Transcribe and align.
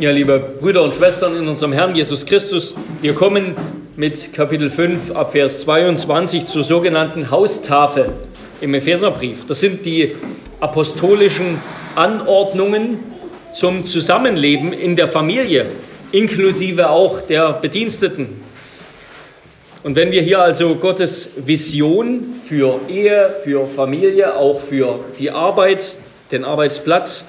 Ja, 0.00 0.12
liebe 0.12 0.38
Brüder 0.38 0.84
und 0.84 0.94
Schwestern 0.94 1.36
in 1.36 1.48
unserem 1.48 1.72
Herrn 1.72 1.92
Jesus 1.92 2.24
Christus, 2.24 2.76
wir 3.00 3.14
kommen 3.14 3.56
mit 3.96 4.32
Kapitel 4.32 4.70
5 4.70 5.10
ab 5.10 5.32
Vers 5.32 5.62
22 5.62 6.46
zur 6.46 6.62
sogenannten 6.62 7.32
Haustafel 7.32 8.12
im 8.60 8.74
Epheserbrief. 8.74 9.46
Das 9.46 9.58
sind 9.58 9.84
die 9.84 10.14
apostolischen 10.60 11.60
Anordnungen 11.96 12.98
zum 13.52 13.86
Zusammenleben 13.86 14.72
in 14.72 14.94
der 14.94 15.08
Familie, 15.08 15.66
inklusive 16.12 16.90
auch 16.90 17.20
der 17.20 17.54
Bediensteten. 17.54 18.40
Und 19.82 19.96
wenn 19.96 20.12
wir 20.12 20.22
hier 20.22 20.40
also 20.40 20.76
Gottes 20.76 21.30
Vision 21.44 22.36
für 22.44 22.78
Ehe, 22.88 23.34
für 23.42 23.66
Familie, 23.66 24.36
auch 24.36 24.60
für 24.60 25.00
die 25.18 25.32
Arbeit, 25.32 25.90
den 26.30 26.44
Arbeitsplatz 26.44 27.26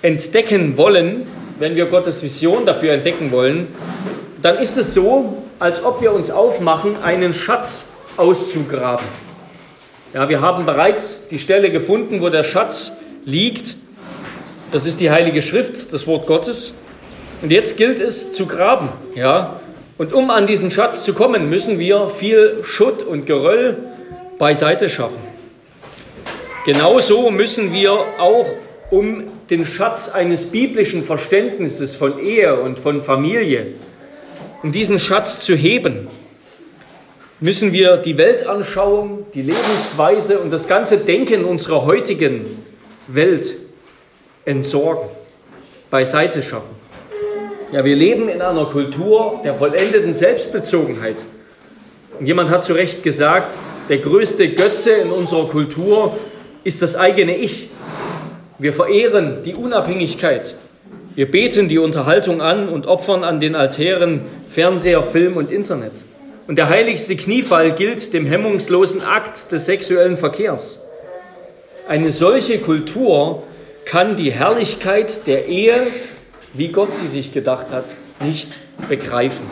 entdecken 0.00 0.76
wollen, 0.76 1.26
wenn 1.58 1.76
wir 1.76 1.86
Gottes 1.86 2.22
Vision 2.22 2.66
dafür 2.66 2.92
entdecken 2.92 3.30
wollen, 3.32 3.68
dann 4.42 4.58
ist 4.58 4.76
es 4.78 4.94
so, 4.94 5.42
als 5.58 5.82
ob 5.82 6.00
wir 6.00 6.12
uns 6.12 6.30
aufmachen, 6.30 7.02
einen 7.02 7.34
Schatz 7.34 7.86
auszugraben. 8.16 9.06
Ja, 10.14 10.28
wir 10.28 10.40
haben 10.40 10.64
bereits 10.64 11.28
die 11.28 11.38
Stelle 11.38 11.70
gefunden, 11.70 12.20
wo 12.22 12.28
der 12.28 12.44
Schatz 12.44 12.92
liegt. 13.24 13.74
Das 14.70 14.86
ist 14.86 15.00
die 15.00 15.10
Heilige 15.10 15.42
Schrift, 15.42 15.92
das 15.92 16.06
Wort 16.06 16.26
Gottes. 16.26 16.74
Und 17.42 17.52
jetzt 17.52 17.76
gilt 17.76 18.00
es 18.00 18.32
zu 18.32 18.46
graben. 18.46 18.88
Ja? 19.14 19.60
Und 19.98 20.12
um 20.14 20.30
an 20.30 20.46
diesen 20.46 20.70
Schatz 20.70 21.04
zu 21.04 21.12
kommen, 21.12 21.50
müssen 21.50 21.78
wir 21.78 22.08
viel 22.08 22.60
Schutt 22.64 23.02
und 23.02 23.26
Geröll 23.26 23.76
beiseite 24.38 24.88
schaffen. 24.88 25.18
Genauso 26.64 27.30
müssen 27.30 27.72
wir 27.72 27.92
auch 28.18 28.46
um 28.90 29.24
den 29.50 29.66
Schatz 29.66 30.08
eines 30.08 30.46
biblischen 30.46 31.02
Verständnisses 31.02 31.94
von 31.94 32.18
Ehe 32.18 32.60
und 32.60 32.78
von 32.78 33.02
Familie, 33.02 33.74
um 34.62 34.72
diesen 34.72 34.98
Schatz 34.98 35.40
zu 35.40 35.54
heben, 35.54 36.08
müssen 37.40 37.72
wir 37.72 37.98
die 37.98 38.16
Weltanschauung, 38.16 39.26
die 39.34 39.42
Lebensweise 39.42 40.40
und 40.40 40.50
das 40.50 40.66
ganze 40.66 40.98
Denken 40.98 41.44
unserer 41.44 41.84
heutigen 41.84 42.62
Welt 43.06 43.54
entsorgen, 44.44 45.08
beiseite 45.90 46.42
schaffen. 46.42 46.76
Ja, 47.70 47.84
wir 47.84 47.96
leben 47.96 48.28
in 48.28 48.40
einer 48.40 48.64
Kultur 48.64 49.40
der 49.44 49.54
vollendeten 49.54 50.14
Selbstbezogenheit. 50.14 51.24
Und 52.18 52.26
jemand 52.26 52.50
hat 52.50 52.64
zu 52.64 52.72
Recht 52.72 53.02
gesagt, 53.02 53.58
der 53.88 53.98
größte 53.98 54.48
Götze 54.54 54.90
in 54.92 55.10
unserer 55.10 55.46
Kultur 55.48 56.16
ist 56.64 56.82
das 56.82 56.96
eigene 56.96 57.36
Ich. 57.36 57.68
Wir 58.58 58.72
verehren 58.72 59.44
die 59.44 59.54
Unabhängigkeit. 59.54 60.56
Wir 61.14 61.30
beten 61.30 61.68
die 61.68 61.78
Unterhaltung 61.78 62.40
an 62.42 62.68
und 62.68 62.86
opfern 62.86 63.22
an 63.22 63.38
den 63.38 63.54
Altären 63.54 64.22
Fernseher, 64.50 65.04
Film 65.04 65.36
und 65.36 65.52
Internet. 65.52 65.92
Und 66.48 66.56
der 66.56 66.68
heiligste 66.68 67.14
Kniefall 67.14 67.72
gilt 67.72 68.12
dem 68.12 68.26
hemmungslosen 68.26 69.00
Akt 69.02 69.52
des 69.52 69.66
sexuellen 69.66 70.16
Verkehrs. 70.16 70.80
Eine 71.86 72.10
solche 72.10 72.58
Kultur 72.58 73.44
kann 73.84 74.16
die 74.16 74.32
Herrlichkeit 74.32 75.26
der 75.26 75.46
Ehe, 75.46 75.74
wie 76.52 76.68
Gott 76.68 76.94
sie 76.94 77.06
sich 77.06 77.32
gedacht 77.32 77.70
hat, 77.70 77.94
nicht 78.20 78.58
begreifen, 78.88 79.46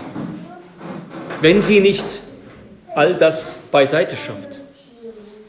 wenn 1.40 1.60
sie 1.60 1.80
nicht 1.80 2.04
all 2.94 3.14
das 3.14 3.54
beiseite 3.70 4.16
schafft. 4.16 4.60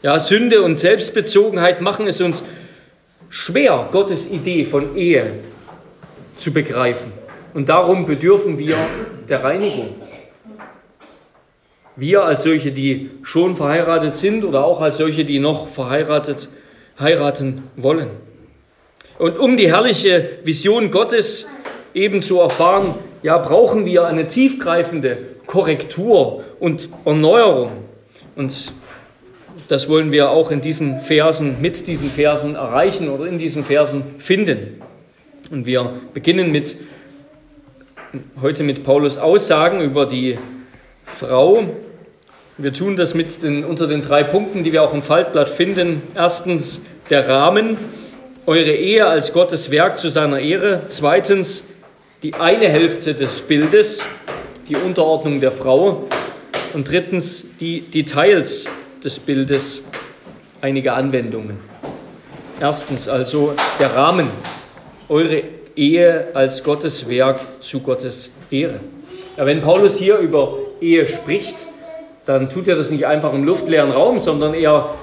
Ja, 0.02 0.18
Sünde 0.18 0.62
und 0.62 0.78
Selbstbezogenheit 0.78 1.80
machen 1.80 2.06
es 2.06 2.20
uns 2.20 2.44
schwer, 3.28 3.88
Gottes 3.90 4.30
Idee 4.30 4.64
von 4.64 4.96
Ehe 4.96 5.40
zu 6.36 6.52
begreifen. 6.52 7.12
Und 7.54 7.68
darum 7.68 8.06
bedürfen 8.06 8.58
wir 8.58 8.76
der 9.28 9.42
Reinigung. 9.42 9.94
Wir 11.96 12.24
als 12.24 12.44
solche, 12.44 12.70
die 12.70 13.10
schon 13.22 13.56
verheiratet 13.56 14.14
sind 14.14 14.44
oder 14.44 14.64
auch 14.64 14.80
als 14.80 14.98
solche, 14.98 15.24
die 15.24 15.40
noch 15.40 15.68
verheiratet 15.68 16.48
heiraten 16.98 17.64
wollen. 17.76 18.10
Und 19.18 19.38
um 19.38 19.56
die 19.56 19.70
herrliche 19.72 20.38
Vision 20.44 20.90
Gottes 20.90 21.46
eben 21.94 22.22
zu 22.22 22.38
erfahren, 22.38 22.94
ja, 23.22 23.38
brauchen 23.38 23.84
wir 23.84 24.06
eine 24.06 24.28
tiefgreifende 24.28 25.18
Korrektur 25.46 26.44
und 26.60 26.88
Erneuerung. 27.04 27.72
Und 28.36 28.72
das 29.66 29.88
wollen 29.88 30.12
wir 30.12 30.30
auch 30.30 30.50
in 30.50 30.60
diesen 30.60 31.00
Versen, 31.00 31.60
mit 31.60 31.86
diesen 31.86 32.10
Versen 32.10 32.54
erreichen 32.54 33.08
oder 33.08 33.26
in 33.26 33.38
diesen 33.38 33.64
Versen 33.64 34.02
finden. 34.18 34.80
Und 35.50 35.66
wir 35.66 35.94
beginnen 36.14 36.52
mit, 36.52 36.76
heute 38.40 38.62
mit 38.62 38.84
Paulus 38.84 39.18
Aussagen 39.18 39.80
über 39.80 40.06
die 40.06 40.38
Frau. 41.04 41.64
Wir 42.58 42.72
tun 42.72 42.96
das 42.96 43.14
mit 43.14 43.42
den, 43.42 43.64
unter 43.64 43.86
den 43.86 44.02
drei 44.02 44.24
Punkten, 44.24 44.62
die 44.62 44.72
wir 44.72 44.82
auch 44.82 44.92
im 44.92 45.02
Faltblatt 45.02 45.48
finden. 45.48 46.02
Erstens 46.14 46.82
der 47.08 47.28
Rahmen, 47.28 47.76
eure 48.46 48.72
Ehe 48.72 49.06
als 49.06 49.32
Gottes 49.32 49.70
Werk 49.70 49.98
zu 49.98 50.08
seiner 50.08 50.40
Ehre. 50.40 50.82
Zweitens 50.88 51.64
die 52.22 52.34
eine 52.34 52.68
Hälfte 52.68 53.14
des 53.14 53.40
Bildes, 53.40 54.04
die 54.68 54.76
Unterordnung 54.76 55.40
der 55.40 55.52
Frau. 55.52 56.08
Und 56.74 56.90
drittens 56.90 57.46
die 57.60 57.80
Details 57.80 58.68
des 59.02 59.18
Bildes 59.18 59.82
einige 60.60 60.92
Anwendungen. 60.92 61.58
Erstens 62.60 63.08
also 63.08 63.54
der 63.78 63.94
Rahmen, 63.94 64.30
eure 65.08 65.42
Ehe 65.76 66.28
als 66.34 66.64
Gottes 66.64 67.08
Werk 67.08 67.40
zu 67.60 67.80
Gottes 67.80 68.32
Ehre. 68.50 68.80
Ja, 69.36 69.46
wenn 69.46 69.60
Paulus 69.60 69.96
hier 69.96 70.18
über 70.18 70.54
Ehe 70.80 71.06
spricht, 71.06 71.66
dann 72.26 72.50
tut 72.50 72.66
er 72.66 72.74
das 72.74 72.90
nicht 72.90 73.06
einfach 73.06 73.32
im 73.32 73.44
luftleeren 73.44 73.92
Raum, 73.92 74.18
sondern 74.18 74.52
er, 74.54 74.94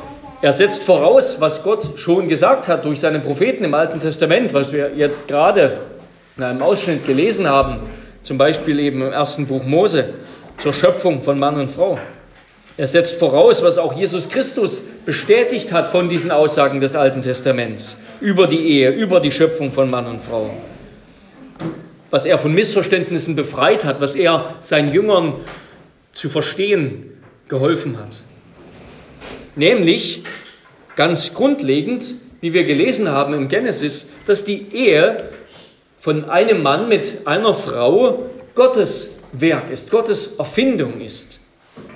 er 0.41 0.53
setzt 0.53 0.83
voraus, 0.83 1.37
was 1.39 1.63
Gott 1.63 1.97
schon 1.97 2.27
gesagt 2.27 2.67
hat 2.67 2.83
durch 2.83 2.99
seine 2.99 3.19
Propheten 3.19 3.63
im 3.63 3.73
Alten 3.73 3.99
Testament, 3.99 4.53
was 4.53 4.73
wir 4.73 4.91
jetzt 4.95 5.27
gerade 5.27 5.77
in 6.37 6.43
einem 6.43 6.61
Ausschnitt 6.61 7.07
gelesen 7.07 7.47
haben, 7.47 7.79
zum 8.23 8.37
Beispiel 8.37 8.79
eben 8.79 9.01
im 9.01 9.13
ersten 9.13 9.47
Buch 9.47 9.63
Mose 9.63 10.09
zur 10.57 10.73
Schöpfung 10.73 11.21
von 11.21 11.39
Mann 11.39 11.57
und 11.59 11.71
Frau. 11.71 11.97
Er 12.77 12.87
setzt 12.87 13.17
voraus, 13.17 13.63
was 13.63 13.77
auch 13.77 13.95
Jesus 13.95 14.27
Christus 14.27 14.81
bestätigt 15.05 15.71
hat 15.71 15.87
von 15.87 16.09
diesen 16.09 16.29
Aussagen 16.29 16.81
des 16.81 16.95
Alten 16.95 17.21
Testaments 17.21 17.97
über 18.19 18.47
die 18.47 18.59
Ehe, 18.59 18.91
über 18.91 19.21
die 19.21 19.31
Schöpfung 19.31 19.71
von 19.71 19.89
Mann 19.89 20.07
und 20.07 20.19
Frau. 20.19 20.49
Was 22.09 22.25
er 22.25 22.37
von 22.37 22.53
Missverständnissen 22.53 23.35
befreit 23.35 23.85
hat, 23.85 24.01
was 24.01 24.15
er 24.15 24.55
seinen 24.61 24.93
Jüngern 24.93 25.35
zu 26.11 26.29
verstehen 26.29 27.11
geholfen 27.47 27.97
hat. 27.97 28.21
Nämlich 29.55 30.23
ganz 30.97 31.33
grundlegend, 31.33 32.05
wie 32.41 32.53
wir 32.53 32.65
gelesen 32.65 33.09
haben 33.09 33.33
im 33.33 33.47
Genesis, 33.47 34.09
dass 34.27 34.43
die 34.43 34.67
Ehe 34.73 35.29
von 36.01 36.29
einem 36.29 36.61
Mann 36.61 36.89
mit 36.89 37.25
einer 37.25 37.53
Frau 37.53 38.25
Gottes 38.53 39.11
Werk 39.31 39.71
ist, 39.71 39.91
Gottes 39.91 40.35
Erfindung 40.37 40.99
ist. 40.99 41.39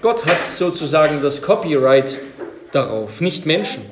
Gott 0.01 0.25
hat 0.25 0.51
sozusagen 0.51 1.21
das 1.21 1.41
Copyright 1.41 2.19
darauf, 2.71 3.19
nicht 3.19 3.45
Menschen. 3.45 3.83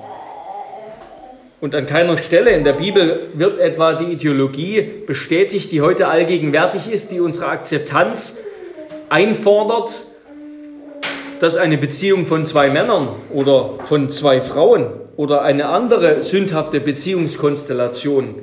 Und 1.59 1.75
an 1.75 1.85
keiner 1.85 2.18
Stelle 2.18 2.51
in 2.51 2.63
der 2.63 2.73
Bibel 2.73 3.19
wird 3.34 3.59
etwa 3.59 3.94
die 3.94 4.13
Ideologie 4.13 4.81
bestätigt, 5.06 5.72
die 5.72 5.81
heute 5.81 6.07
allgegenwärtig 6.07 6.90
ist, 6.90 7.12
die 7.12 7.19
unsere 7.19 7.47
Akzeptanz 7.47 8.38
einfordert, 9.09 10.03
dass 11.41 11.57
eine 11.57 11.78
Beziehung 11.78 12.25
von 12.25 12.45
zwei 12.45 12.69
Männern 12.69 13.09
oder 13.33 13.74
von 13.86 14.09
zwei 14.09 14.39
Frauen 14.39 14.88
oder 15.18 15.42
eine 15.42 15.68
andere 15.68 16.24
sündhafte 16.24 16.80
Beziehungskonstellation 16.80 18.36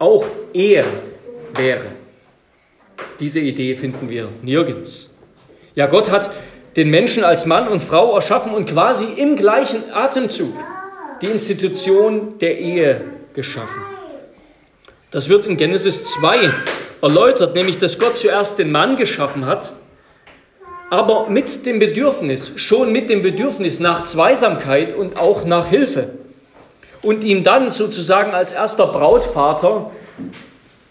auch 0.00 0.24
Ehe 0.52 0.84
wäre. 1.54 1.84
Diese 3.20 3.38
Idee 3.38 3.76
finden 3.76 4.10
wir 4.10 4.28
nirgends. 4.42 5.14
Ja, 5.74 5.86
Gott 5.86 6.10
hat 6.10 6.30
den 6.76 6.90
Menschen 6.90 7.24
als 7.24 7.46
Mann 7.46 7.68
und 7.68 7.80
Frau 7.80 8.14
erschaffen 8.14 8.54
und 8.54 8.70
quasi 8.70 9.06
im 9.16 9.36
gleichen 9.36 9.92
Atemzug 9.92 10.54
die 11.20 11.26
Institution 11.26 12.38
der 12.38 12.58
Ehe 12.58 13.02
geschaffen. 13.34 13.82
Das 15.10 15.28
wird 15.28 15.46
in 15.46 15.56
Genesis 15.56 16.04
2 16.04 16.50
erläutert, 17.02 17.54
nämlich 17.54 17.78
dass 17.78 17.98
Gott 17.98 18.16
zuerst 18.16 18.58
den 18.58 18.72
Mann 18.72 18.96
geschaffen 18.96 19.44
hat, 19.44 19.72
aber 20.90 21.28
mit 21.28 21.66
dem 21.66 21.78
Bedürfnis, 21.78 22.52
schon 22.56 22.92
mit 22.92 23.10
dem 23.10 23.22
Bedürfnis 23.22 23.80
nach 23.80 24.04
Zweisamkeit 24.04 24.94
und 24.94 25.16
auch 25.16 25.44
nach 25.44 25.68
Hilfe. 25.68 26.10
Und 27.02 27.24
ihm 27.24 27.42
dann 27.42 27.70
sozusagen 27.70 28.32
als 28.32 28.52
erster 28.52 28.86
Brautvater 28.86 29.90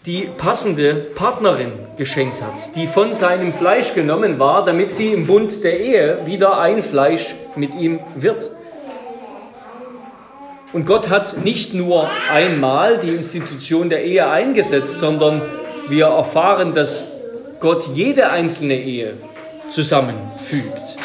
die 0.06 0.28
passende 0.36 0.94
Partnerin 0.94 1.72
geschenkt 1.96 2.42
hat, 2.42 2.74
die 2.74 2.88
von 2.88 3.14
seinem 3.14 3.52
Fleisch 3.52 3.94
genommen 3.94 4.40
war, 4.40 4.64
damit 4.64 4.90
sie 4.90 5.12
im 5.12 5.26
Bund 5.28 5.62
der 5.62 5.78
Ehe 5.78 6.26
wieder 6.26 6.58
ein 6.58 6.82
Fleisch 6.82 7.36
mit 7.54 7.74
ihm 7.76 8.00
wird. 8.16 8.50
Und 10.72 10.86
Gott 10.86 11.08
hat 11.08 11.44
nicht 11.44 11.74
nur 11.74 12.08
einmal 12.32 12.98
die 12.98 13.10
Institution 13.10 13.90
der 13.90 14.04
Ehe 14.04 14.28
eingesetzt, 14.28 14.98
sondern 14.98 15.42
wir 15.88 16.06
erfahren, 16.06 16.72
dass 16.72 17.04
Gott 17.60 17.86
jede 17.94 18.30
einzelne 18.30 18.80
Ehe 18.80 19.14
zusammenfügt. 19.70 20.96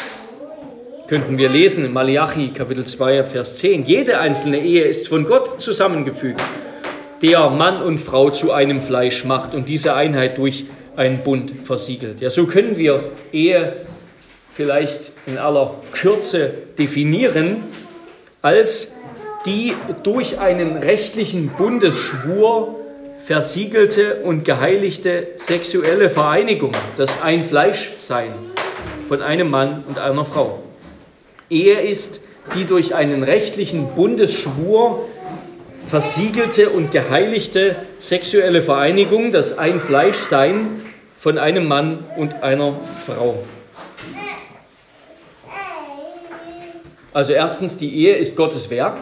Könnten 1.06 1.38
wir 1.38 1.48
lesen 1.48 1.84
in 1.84 1.92
Malachi 1.92 2.48
Kapitel 2.48 2.84
2, 2.84 3.24
Vers 3.24 3.56
10. 3.56 3.84
Jede 3.84 4.18
einzelne 4.18 4.58
Ehe 4.58 4.84
ist 4.84 5.08
von 5.08 5.24
Gott 5.24 5.60
zusammengefügt, 5.60 6.42
der 7.22 7.50
Mann 7.50 7.82
und 7.82 7.98
Frau 7.98 8.30
zu 8.30 8.52
einem 8.52 8.80
Fleisch 8.80 9.24
macht 9.24 9.54
und 9.54 9.68
diese 9.68 9.94
Einheit 9.94 10.38
durch 10.38 10.66
einen 10.96 11.18
Bund 11.18 11.52
versiegelt. 11.64 12.20
Ja, 12.20 12.30
so 12.30 12.46
können 12.46 12.76
wir 12.76 13.12
Ehe 13.32 13.74
vielleicht 14.52 15.12
in 15.26 15.38
aller 15.38 15.74
Kürze 15.92 16.52
definieren 16.78 17.58
als 18.42 18.94
die 19.46 19.72
durch 20.02 20.38
einen 20.38 20.76
rechtlichen 20.76 21.50
Bundesschwur 21.50 22.76
versiegelte 23.24 24.16
und 24.24 24.44
geheiligte 24.44 25.28
sexuelle 25.36 26.10
Vereinigung, 26.10 26.72
das 26.96 27.22
ein 27.22 27.44
Fleischsein 27.44 28.32
von 29.06 29.22
einem 29.22 29.50
Mann 29.50 29.84
und 29.86 29.98
einer 29.98 30.24
Frau. 30.24 30.60
Ehe 31.50 31.80
ist 31.80 32.20
die 32.54 32.64
durch 32.64 32.94
einen 32.94 33.22
rechtlichen 33.22 33.94
Bundesschwur 33.94 35.06
versiegelte 35.88 36.70
und 36.70 36.92
geheiligte 36.92 37.76
sexuelle 37.98 38.62
Vereinigung, 38.62 39.32
das 39.32 39.56
ein 39.58 39.80
Fleischsein 39.80 40.82
von 41.18 41.38
einem 41.38 41.66
Mann 41.66 42.04
und 42.16 42.42
einer 42.42 42.78
Frau. 43.06 43.42
Also 47.12 47.32
erstens, 47.32 47.76
die 47.76 47.96
Ehe 47.96 48.16
ist 48.16 48.36
Gottes 48.36 48.70
Werk, 48.70 49.00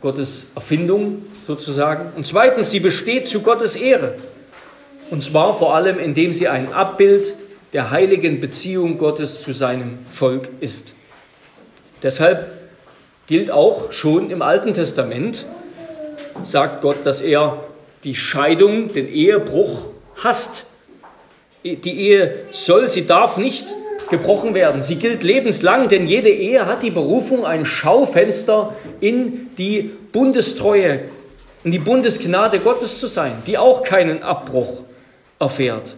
Gottes 0.00 0.46
Erfindung 0.54 1.24
sozusagen. 1.44 2.12
Und 2.16 2.26
zweitens, 2.26 2.70
sie 2.70 2.80
besteht 2.80 3.28
zu 3.28 3.42
Gottes 3.42 3.76
Ehre. 3.76 4.14
Und 5.10 5.22
zwar 5.22 5.58
vor 5.58 5.74
allem, 5.74 5.98
indem 5.98 6.32
sie 6.32 6.48
ein 6.48 6.72
Abbild 6.72 7.34
der 7.72 7.90
heiligen 7.90 8.40
Beziehung 8.40 8.96
Gottes 8.96 9.42
zu 9.42 9.52
seinem 9.52 9.98
Volk 10.12 10.48
ist. 10.60 10.94
Deshalb 12.02 12.52
gilt 13.26 13.50
auch 13.50 13.92
schon 13.92 14.30
im 14.30 14.40
Alten 14.40 14.72
Testament, 14.72 15.44
sagt 16.44 16.82
Gott, 16.82 17.04
dass 17.04 17.20
er 17.20 17.64
die 18.04 18.14
Scheidung, 18.14 18.92
den 18.92 19.08
Ehebruch 19.08 19.86
hasst. 20.22 20.66
Die 21.64 22.00
Ehe 22.00 22.44
soll, 22.52 22.88
sie 22.88 23.06
darf 23.06 23.36
nicht 23.36 23.66
gebrochen 24.10 24.54
werden. 24.54 24.82
Sie 24.82 24.96
gilt 24.96 25.22
lebenslang, 25.22 25.88
denn 25.88 26.06
jede 26.06 26.30
Ehe 26.30 26.66
hat 26.66 26.82
die 26.82 26.90
Berufung, 26.90 27.44
ein 27.44 27.64
Schaufenster 27.64 28.74
in 29.00 29.50
die 29.56 29.90
Bundestreue, 30.12 31.00
in 31.64 31.72
die 31.72 31.78
Bundesgnade 31.78 32.60
Gottes 32.60 33.00
zu 33.00 33.08
sein, 33.08 33.42
die 33.46 33.58
auch 33.58 33.82
keinen 33.82 34.22
Abbruch 34.22 34.82
erfährt. 35.38 35.96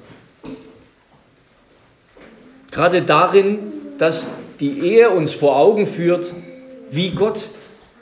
Gerade 2.71 3.03
darin, 3.03 3.59
dass 3.99 4.31
die 4.61 4.81
Ehe 4.81 5.11
uns 5.11 5.33
vor 5.33 5.57
Augen 5.57 5.87
führt, 5.87 6.33
wie 6.91 7.11
Gott 7.11 7.49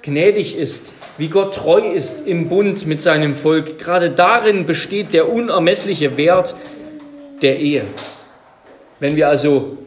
gnädig 0.03 0.57
ist, 0.57 0.93
wie 1.19 1.29
Gott 1.29 1.55
treu 1.55 1.81
ist 1.81 2.27
im 2.27 2.49
Bund 2.49 2.87
mit 2.87 3.01
seinem 3.01 3.37
Volk. 3.37 3.79
Gerade 3.79 4.11
darin 4.11 4.67
besteht 4.67 5.13
der 5.13 5.33
unermessliche 5.33 6.17
Wert 6.17 6.55
der 7.43 7.59
Ehe. 7.59 7.85
Wenn 9.01 9.17
wir 9.17 9.29
also 9.29 9.79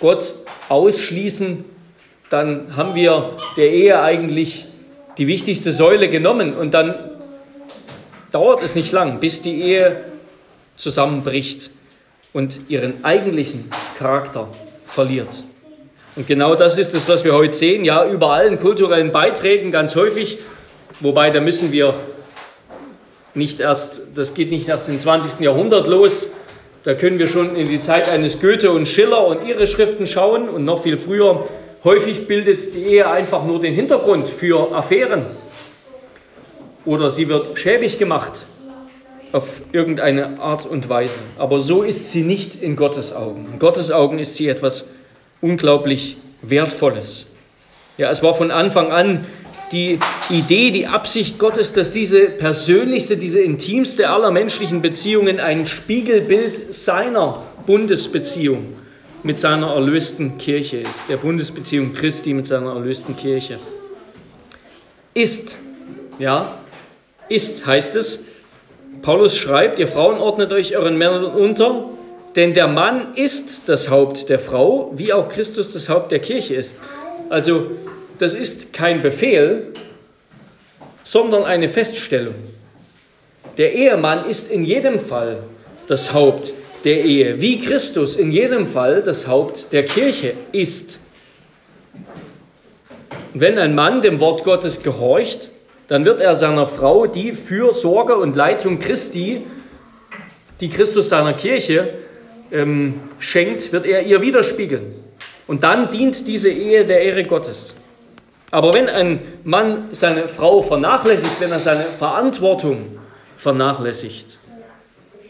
Gott 0.00 0.32
ausschließen, 0.68 1.64
dann 2.30 2.76
haben 2.76 2.94
wir 2.94 3.36
der 3.56 3.70
Ehe 3.70 4.00
eigentlich 4.00 4.66
die 5.18 5.26
wichtigste 5.26 5.72
Säule 5.72 6.08
genommen 6.08 6.54
und 6.54 6.74
dann 6.74 6.94
dauert 8.32 8.62
es 8.62 8.74
nicht 8.74 8.90
lang, 8.92 9.20
bis 9.20 9.42
die 9.42 9.62
Ehe 9.62 10.04
zusammenbricht 10.76 11.70
und 12.32 12.58
ihren 12.68 13.04
eigentlichen 13.04 13.70
Charakter 13.98 14.48
verliert. 14.86 15.44
Und 16.16 16.26
genau 16.26 16.54
das 16.54 16.78
ist 16.78 16.94
es, 16.94 17.08
was 17.08 17.24
wir 17.24 17.34
heute 17.34 17.54
sehen, 17.54 17.84
ja, 17.84 18.06
über 18.08 18.32
allen 18.32 18.58
kulturellen 18.58 19.12
Beiträgen 19.12 19.70
ganz 19.70 19.94
häufig, 19.94 20.38
wobei 21.00 21.30
da 21.30 21.40
müssen 21.40 21.72
wir 21.72 21.94
nicht 23.34 23.60
erst, 23.60 24.02
das 24.14 24.34
geht 24.34 24.50
nicht 24.50 24.68
erst 24.68 24.88
im 24.88 24.98
20. 24.98 25.40
Jahrhundert 25.40 25.88
los, 25.88 26.28
da 26.84 26.94
können 26.94 27.18
wir 27.18 27.28
schon 27.28 27.56
in 27.56 27.68
die 27.68 27.80
Zeit 27.80 28.08
eines 28.08 28.40
Goethe 28.40 28.70
und 28.70 28.86
Schiller 28.86 29.26
und 29.26 29.46
ihre 29.46 29.66
Schriften 29.66 30.06
schauen 30.06 30.48
und 30.48 30.64
noch 30.64 30.82
viel 30.82 30.96
früher. 30.96 31.48
Häufig 31.82 32.26
bildet 32.26 32.74
die 32.74 32.84
Ehe 32.84 33.08
einfach 33.10 33.44
nur 33.44 33.60
den 33.60 33.74
Hintergrund 33.74 34.28
für 34.28 34.74
Affären 34.74 35.24
oder 36.84 37.10
sie 37.10 37.28
wird 37.28 37.58
schäbig 37.58 37.98
gemacht 37.98 38.42
auf 39.32 39.62
irgendeine 39.72 40.38
Art 40.38 40.64
und 40.64 40.88
Weise. 40.88 41.18
Aber 41.38 41.60
so 41.60 41.82
ist 41.82 42.12
sie 42.12 42.22
nicht 42.22 42.62
in 42.62 42.76
Gottes 42.76 43.14
Augen. 43.14 43.48
In 43.52 43.58
Gottes 43.58 43.90
Augen 43.90 44.18
ist 44.18 44.36
sie 44.36 44.48
etwas 44.48 44.86
unglaublich 45.40 46.16
Wertvolles. 46.42 47.26
Ja, 47.98 48.10
es 48.10 48.22
war 48.22 48.34
von 48.34 48.50
Anfang 48.50 48.92
an 48.92 49.26
die 49.72 49.98
Idee, 50.30 50.70
die 50.70 50.86
Absicht 50.86 51.38
Gottes, 51.38 51.72
dass 51.72 51.90
diese 51.90 52.26
persönlichste, 52.26 53.16
diese 53.16 53.40
intimste 53.40 54.08
aller 54.08 54.30
menschlichen 54.30 54.82
Beziehungen 54.82 55.40
ein 55.40 55.66
Spiegelbild 55.66 56.74
seiner 56.74 57.42
Bundesbeziehung 57.66 58.76
mit 59.22 59.38
seiner 59.38 59.74
erlösten 59.74 60.38
Kirche 60.38 60.78
ist, 60.78 61.04
der 61.08 61.16
Bundesbeziehung 61.16 61.94
Christi 61.94 62.34
mit 62.34 62.46
seiner 62.46 62.74
erlösten 62.74 63.16
Kirche. 63.16 63.58
Ist, 65.14 65.56
ja, 66.18 66.58
ist 67.28 67.66
heißt 67.66 67.96
es, 67.96 68.24
Paulus 69.02 69.36
schreibt, 69.36 69.78
ihr 69.78 69.88
Frauen 69.88 70.18
ordnet 70.18 70.52
euch 70.52 70.76
euren 70.76 70.96
Männern 70.96 71.24
unter, 71.24 71.90
denn 72.36 72.52
der 72.52 72.68
Mann 72.68 73.14
ist 73.14 73.62
das 73.66 73.90
Haupt 73.90 74.28
der 74.28 74.38
Frau, 74.38 74.92
wie 74.96 75.12
auch 75.12 75.28
Christus 75.28 75.72
das 75.72 75.88
Haupt 75.88 76.10
der 76.12 76.18
Kirche 76.18 76.54
ist. 76.54 76.78
Also 77.30 77.70
das 78.18 78.34
ist 78.34 78.72
kein 78.72 79.02
Befehl, 79.02 79.72
sondern 81.02 81.44
eine 81.44 81.68
Feststellung. 81.68 82.34
Der 83.58 83.74
Ehemann 83.74 84.28
ist 84.28 84.50
in 84.50 84.64
jedem 84.64 84.98
Fall 84.98 85.38
das 85.86 86.12
Haupt 86.12 86.52
der 86.84 87.04
Ehe, 87.04 87.40
wie 87.40 87.60
Christus 87.60 88.16
in 88.16 88.30
jedem 88.30 88.66
Fall 88.66 89.02
das 89.02 89.26
Haupt 89.26 89.72
der 89.72 89.84
Kirche 89.84 90.34
ist. 90.52 90.98
wenn 93.36 93.58
ein 93.58 93.74
Mann 93.74 94.00
dem 94.00 94.20
Wort 94.20 94.44
Gottes 94.44 94.82
gehorcht, 94.82 95.48
dann 95.88 96.04
wird 96.04 96.20
er 96.20 96.36
seiner 96.36 96.66
Frau 96.66 97.06
die 97.06 97.32
Fürsorge 97.32 98.16
und 98.16 98.36
Leitung 98.36 98.78
Christi, 98.78 99.42
die 100.60 100.68
Christus 100.68 101.08
seiner 101.08 101.34
Kirche 101.34 101.94
ähm, 102.52 103.00
schenkt, 103.18 103.72
wird 103.72 103.86
er 103.86 104.02
ihr 104.02 104.20
widerspiegeln. 104.20 104.94
Und 105.46 105.62
dann 105.62 105.90
dient 105.90 106.28
diese 106.28 106.48
Ehe 106.48 106.84
der 106.84 107.02
Ehre 107.02 107.24
Gottes. 107.24 107.74
Aber 108.54 108.72
wenn 108.72 108.88
ein 108.88 109.18
Mann 109.42 109.88
seine 109.90 110.28
Frau 110.28 110.62
vernachlässigt, 110.62 111.40
wenn 111.40 111.50
er 111.50 111.58
seine 111.58 111.86
Verantwortung 111.98 113.00
vernachlässigt, 113.36 114.38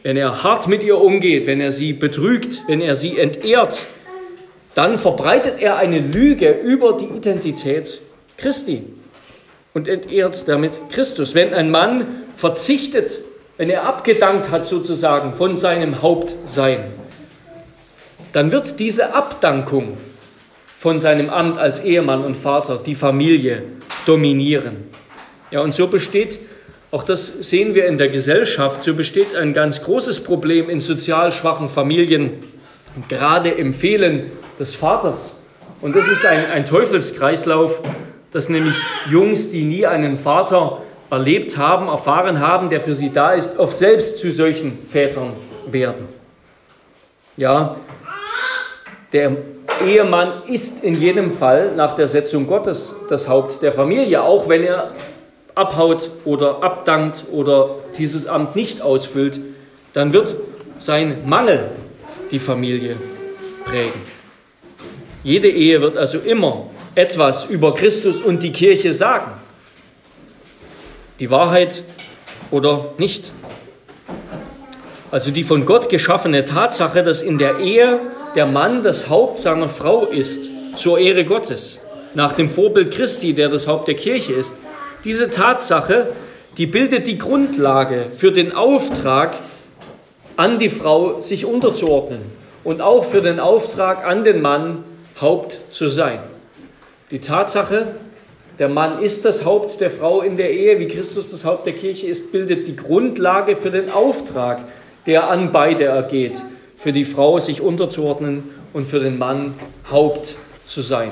wenn 0.03 0.19
er 0.19 0.43
hart 0.43 0.69
mit 0.69 0.83
ihr 0.83 1.01
umgeht, 1.01 1.47
wenn 1.47 1.59
er 1.59 1.73
sie 1.73 1.95
betrügt, 1.95 2.61
wenn 2.67 2.83
er 2.83 2.97
sie 2.97 3.19
entehrt, 3.19 3.81
dann 4.75 4.99
verbreitet 4.99 5.55
er 5.59 5.79
eine 5.79 6.01
Lüge 6.01 6.51
über 6.51 6.99
die 6.99 7.07
Identität 7.07 8.03
Christi 8.37 8.85
und 9.73 9.89
entehrt 9.89 10.47
damit 10.47 10.73
Christus. 10.91 11.35
Wenn 11.35 11.55
ein 11.55 11.71
Mann 11.71 12.07
verzichtet, 12.37 13.21
wenn 13.57 13.71
er 13.71 13.87
abgedankt 13.87 14.51
hat 14.51 14.67
sozusagen 14.67 15.33
von 15.33 15.57
seinem 15.57 16.03
Hauptsein, 16.03 16.93
dann 18.35 18.53
wird 18.53 18.79
diese 18.81 19.15
Abdankung 19.15 19.97
von 20.85 21.01
seinem 21.01 21.31
Amt 21.31 21.57
als 21.57 21.83
Ehemann 21.83 22.23
und 22.23 22.37
Vater 22.37 22.77
die 22.77 22.95
Familie 22.95 23.63
dominieren. 24.05 24.85
Ja, 25.51 25.63
und 25.63 25.75
so 25.75 25.87
besteht, 25.87 26.39
auch 26.91 27.05
das 27.05 27.27
sehen 27.49 27.75
wir 27.75 27.87
in 27.87 27.97
der 27.97 28.11
Gesellschaft, 28.11 28.83
so 28.83 28.93
besteht 28.93 29.35
ein 29.35 29.55
ganz 29.55 29.83
großes 29.83 30.23
Problem 30.23 30.69
in 30.69 30.81
sozial 30.81 31.33
schwachen 31.33 31.71
Familien, 31.71 32.33
gerade 33.09 33.49
im 33.49 33.73
Fehlen 33.73 34.31
des 34.59 34.75
Vaters. 34.75 35.37
Und 35.81 35.97
das 35.97 36.07
ist 36.07 36.27
ein, 36.27 36.51
ein 36.53 36.67
Teufelskreislauf, 36.67 37.81
dass 38.31 38.51
nämlich 38.51 38.77
Jungs, 39.11 39.51
die 39.51 39.65
nie 39.65 39.87
einen 39.87 40.19
Vater 40.19 40.83
erlebt 41.09 41.57
haben, 41.57 41.89
erfahren 41.89 42.41
haben, 42.41 42.69
der 42.69 42.83
für 42.83 42.95
sie 42.95 43.11
da 43.11 43.33
ist, 43.33 43.59
oft 43.59 43.79
selbst 43.79 44.19
zu 44.19 44.31
solchen 44.31 44.81
Vätern 44.87 45.33
werden. 45.67 46.09
Ja, 47.39 47.77
der 49.15 49.39
Ehemann 49.83 50.43
ist 50.47 50.85
in 50.85 51.01
jedem 51.01 51.33
Fall 51.33 51.73
nach 51.75 51.95
der 51.95 52.09
Setzung 52.09 52.47
Gottes 52.47 52.95
das 53.09 53.29
Haupt 53.29 53.63
der 53.63 53.73
Familie, 53.73 54.23
auch 54.23 54.49
wenn 54.49 54.63
er 54.63 54.93
abhaut 55.55 56.11
oder 56.25 56.63
abdankt 56.63 57.25
oder 57.33 57.71
dieses 57.97 58.27
Amt 58.27 58.57
nicht 58.57 58.83
ausfüllt, 58.83 59.41
dann 59.93 60.13
wird 60.13 60.35
sein 60.79 61.19
Mangel 61.27 61.71
die 62.31 62.39
Familie 62.39 62.97
prägen. 63.65 64.01
Jede 65.23 65.49
Ehe 65.49 65.81
wird 65.81 65.97
also 65.97 66.19
immer 66.19 66.67
etwas 66.95 67.47
über 67.47 67.75
Christus 67.75 68.21
und 68.21 68.43
die 68.43 68.53
Kirche 68.53 68.93
sagen. 68.93 69.33
Die 71.21 71.31
Wahrheit 71.31 71.83
oder 72.51 72.93
nicht. 72.99 73.33
Also 75.11 75.31
die 75.31 75.45
von 75.45 75.65
Gott 75.65 75.89
geschaffene 75.89 76.45
Tatsache, 76.45 77.03
dass 77.03 77.23
in 77.23 77.39
der 77.39 77.59
Ehe 77.59 78.01
der 78.35 78.47
Mann 78.47 78.83
das 78.83 79.09
Haupt 79.09 79.39
seiner 79.39 79.69
Frau 79.69 80.05
ist, 80.05 80.51
zur 80.77 80.99
Ehre 80.99 81.25
Gottes, 81.25 81.81
nach 82.15 82.33
dem 82.33 82.51
Vorbild 82.51 82.91
Christi, 82.93 83.33
der 83.33 83.49
das 83.49 83.67
Haupt 83.67 83.89
der 83.89 83.95
Kirche 83.95 84.33
ist. 84.33 84.57
Diese 85.05 85.31
Tatsache, 85.31 86.09
die 86.57 86.67
bildet 86.67 87.07
die 87.07 87.19
Grundlage 87.19 88.07
für 88.17 88.33
den 88.33 88.53
Auftrag 88.53 89.35
an 90.37 90.59
die 90.59 90.71
Frau, 90.71 91.21
sich 91.21 91.45
unterzuordnen 91.45 92.23
und 92.65 92.81
auch 92.81 93.05
für 93.05 93.23
den 93.23 93.39
Auftrag 93.39 94.05
an 94.05 94.25
den 94.25 94.43
Mann, 94.43 94.85
Haupt 95.21 95.61
zu 95.71 95.89
sein. 95.89 96.19
Die 97.13 97.21
Tatsache, 97.21 97.95
der 98.59 98.69
Mann 98.69 99.01
ist 99.01 99.25
das 99.25 99.45
Haupt 99.45 99.81
der 99.81 99.91
Frau 99.91 100.23
in 100.23 100.37
der 100.37 100.51
Ehe, 100.51 100.81
wie 100.81 100.89
Christus 100.89 101.31
das 101.31 101.45
Haupt 101.45 101.67
der 101.67 101.75
Kirche 101.75 102.09
ist, 102.09 102.33
bildet 102.33 102.67
die 102.67 102.75
Grundlage 102.75 103.55
für 103.55 103.71
den 103.71 103.91
Auftrag, 103.91 104.63
der 105.07 105.29
an 105.31 105.53
beide 105.53 105.85
ergeht, 105.85 106.43
für 106.85 106.93
die 106.93 107.07
Frau 107.07 107.39
sich 107.39 107.63
unterzuordnen 107.63 108.43
und 108.75 108.87
für 108.87 109.01
den 109.01 109.17
Mann 109.17 109.55
Haupt 109.91 110.37
zu 110.67 110.83
sein 110.83 111.09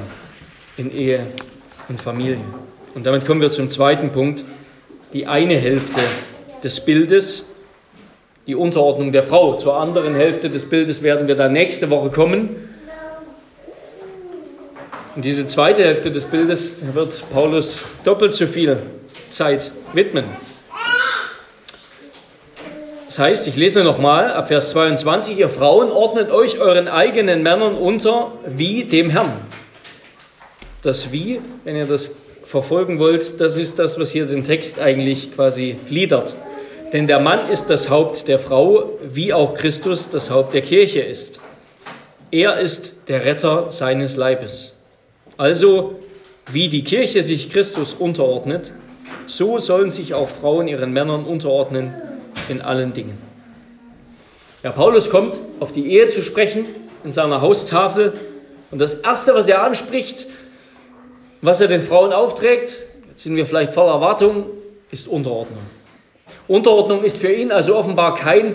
in 0.77 0.95
Ehe 0.95 1.27
und 1.89 1.99
Familie. 1.99 2.37
Und 2.95 3.07
damit 3.07 3.25
kommen 3.25 3.41
wir 3.41 3.51
zum 3.51 3.71
zweiten 3.71 4.13
Punkt, 4.13 4.45
die 5.15 5.27
eine 5.27 5.55
Hälfte 5.55 6.03
des 6.63 6.85
Bildes, 6.85 7.47
die 8.47 8.55
Unterordnung 8.55 9.13
der 9.13 9.23
Frau. 9.23 9.57
Zur 9.57 9.79
anderen 9.79 10.15
Hälfte 10.15 10.51
des 10.51 10.69
Bildes 10.69 11.03
werden 11.03 11.27
wir 11.27 11.37
dann 11.37 11.55
nächste 11.55 11.89
Woche 11.89 12.11
kommen. 12.11 12.51
Und 15.17 15.25
diese 15.25 15.47
zweite 15.47 15.85
Hälfte 15.85 16.11
des 16.11 16.27
Bildes 16.27 16.83
wird 16.93 17.25
Paulus 17.33 17.83
doppelt 18.05 18.35
so 18.35 18.47
viel 18.47 18.77
Zeit 19.31 19.73
widmen. 19.95 20.27
Das 23.13 23.19
heißt, 23.19 23.47
ich 23.47 23.57
lese 23.57 23.85
nochmal 23.85 24.33
ab 24.33 24.49
Vers 24.49 24.71
22, 24.71 25.39
ihr 25.39 25.51
Frauen 25.51 25.93
ordnet 25.93 26.31
euch 26.31 26.61
euren 26.61 26.89
eigenen 26.89 27.43
Männern 27.43 27.75
unter 27.75 28.33
wie 28.47 28.85
dem 28.85 29.11
Herrn. 29.11 29.33
Das 30.81 31.13
Wie, 31.13 31.43
wenn 31.65 31.77
ihr 31.77 31.85
das 31.85 32.17
verfolgen 32.43 32.99
wollt, 32.99 33.39
das 33.39 33.59
ist 33.59 33.79
das, 33.79 34.01
was 34.01 34.13
hier 34.13 34.25
den 34.25 34.45
Text 34.45 34.81
eigentlich 34.81 35.35
quasi 35.35 35.77
gliedert. 35.87 36.35
Denn 36.95 37.07
der 37.07 37.21
Mann 37.21 37.51
ist 37.51 37.67
das 37.67 37.91
Haupt 37.91 38.29
der 38.29 38.39
Frau, 38.39 38.99
wie 39.03 39.35
auch 39.35 39.53
Christus 39.53 40.09
das 40.09 40.31
Haupt 40.31 40.55
der 40.55 40.63
Kirche 40.63 41.01
ist. 41.01 41.39
Er 42.31 42.61
ist 42.61 42.95
der 43.09 43.27
Retter 43.27 43.71
seines 43.71 44.17
Leibes. 44.17 44.75
Also, 45.37 45.97
wie 46.51 46.71
die 46.71 46.83
Kirche 46.83 47.23
sich 47.23 47.53
Christus 47.53 47.93
unterordnet, 47.93 48.73
so 49.27 49.59
sollen 49.59 49.91
sich 49.91 50.15
auch 50.15 50.31
Frauen 50.31 50.67
ihren 50.67 50.95
Männern 50.95 51.27
unterordnen 51.27 51.93
in 52.49 52.61
allen 52.61 52.93
Dingen. 52.93 53.19
Ja, 54.63 54.71
Paulus 54.71 55.11
kommt 55.11 55.41
auf 55.61 55.73
die 55.73 55.91
Ehe 55.93 56.07
zu 56.07 56.23
sprechen 56.23 56.67
in 57.05 57.13
seiner 57.13 57.41
Haustafel 57.41 58.13
und 58.71 58.81
das 58.81 58.95
Erste, 58.95 59.35
was 59.35 59.47
er 59.47 59.63
anspricht, 59.63 60.27
was 61.41 61.61
er 61.61 61.69
den 61.69 61.83
Frauen 61.83 62.13
aufträgt, 62.13 62.79
jetzt 63.11 63.25
sind 63.25 63.35
wir 63.37 63.45
vielleicht 63.45 63.73
voller 63.73 63.93
Erwartung, 63.93 64.47
ist 64.91 65.09
Unterordnung. 65.09 65.63
Unterordnung 66.47 67.03
ist 67.03 67.17
für 67.17 67.33
ihn 67.33 67.51
also 67.51 67.77
offenbar 67.77 68.15
kein 68.15 68.55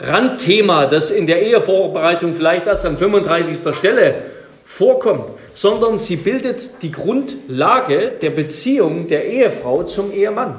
Randthema, 0.00 0.86
das 0.86 1.10
in 1.10 1.26
der 1.26 1.42
Ehevorbereitung 1.42 2.34
vielleicht 2.34 2.66
erst 2.66 2.86
an 2.86 2.96
35. 2.96 3.74
Stelle 3.76 4.22
vorkommt, 4.64 5.24
sondern 5.54 5.98
sie 5.98 6.16
bildet 6.16 6.82
die 6.82 6.90
Grundlage 6.90 8.12
der 8.20 8.30
Beziehung 8.30 9.06
der 9.06 9.26
Ehefrau 9.26 9.84
zum 9.84 10.12
Ehemann. 10.12 10.58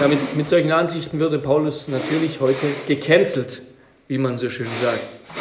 Ja, 0.00 0.06
mit, 0.06 0.36
mit 0.36 0.48
solchen 0.48 0.70
Ansichten 0.70 1.18
würde 1.18 1.40
Paulus 1.40 1.88
natürlich 1.88 2.38
heute 2.40 2.66
gecancelt, 2.86 3.62
wie 4.06 4.18
man 4.18 4.38
so 4.38 4.48
schön 4.48 4.68
sagt. 4.80 5.00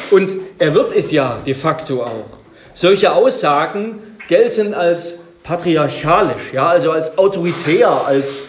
Und 0.10 0.32
er 0.58 0.74
wird 0.74 0.96
es 0.96 1.12
ja 1.12 1.38
de 1.46 1.54
facto 1.54 2.04
auch. 2.04 2.26
Solche 2.74 3.14
Aussagen 3.14 4.00
gelten 4.28 4.74
als 4.74 5.20
patriarchalisch, 5.44 6.54
ja, 6.54 6.68
also 6.68 6.92
als 6.92 7.20
autoritär, 7.20 7.90
als 8.08 8.42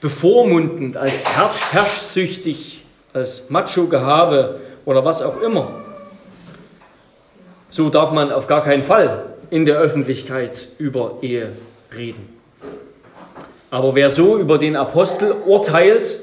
bevormundend, 0.00 0.96
als 0.96 1.24
herrsch 1.36 1.62
herrschsüchtig, 1.70 2.84
als 3.12 3.48
Macho-Gehabe 3.48 4.60
oder 4.84 5.04
was 5.04 5.22
auch 5.22 5.40
immer. 5.40 5.82
So 7.70 7.90
darf 7.90 8.10
man 8.10 8.32
auf 8.32 8.48
gar 8.48 8.64
keinen 8.64 8.82
Fall 8.82 9.24
in 9.50 9.64
der 9.64 9.78
Öffentlichkeit 9.78 10.66
über 10.78 11.18
Ehe 11.22 11.52
reden. 11.96 12.33
Aber 13.74 13.96
wer 13.96 14.12
so 14.12 14.38
über 14.38 14.56
den 14.58 14.76
Apostel 14.76 15.34
urteilt, 15.46 16.20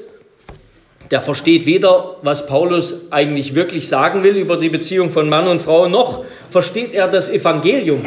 der 1.10 1.20
versteht 1.20 1.66
weder, 1.66 2.16
was 2.22 2.46
Paulus 2.46 3.08
eigentlich 3.10 3.54
wirklich 3.54 3.88
sagen 3.88 4.22
will 4.22 4.38
über 4.38 4.56
die 4.56 4.70
Beziehung 4.70 5.10
von 5.10 5.28
Mann 5.28 5.46
und 5.46 5.60
Frau, 5.60 5.86
noch 5.86 6.24
versteht 6.50 6.94
er 6.94 7.08
das 7.08 7.28
Evangelium. 7.28 8.00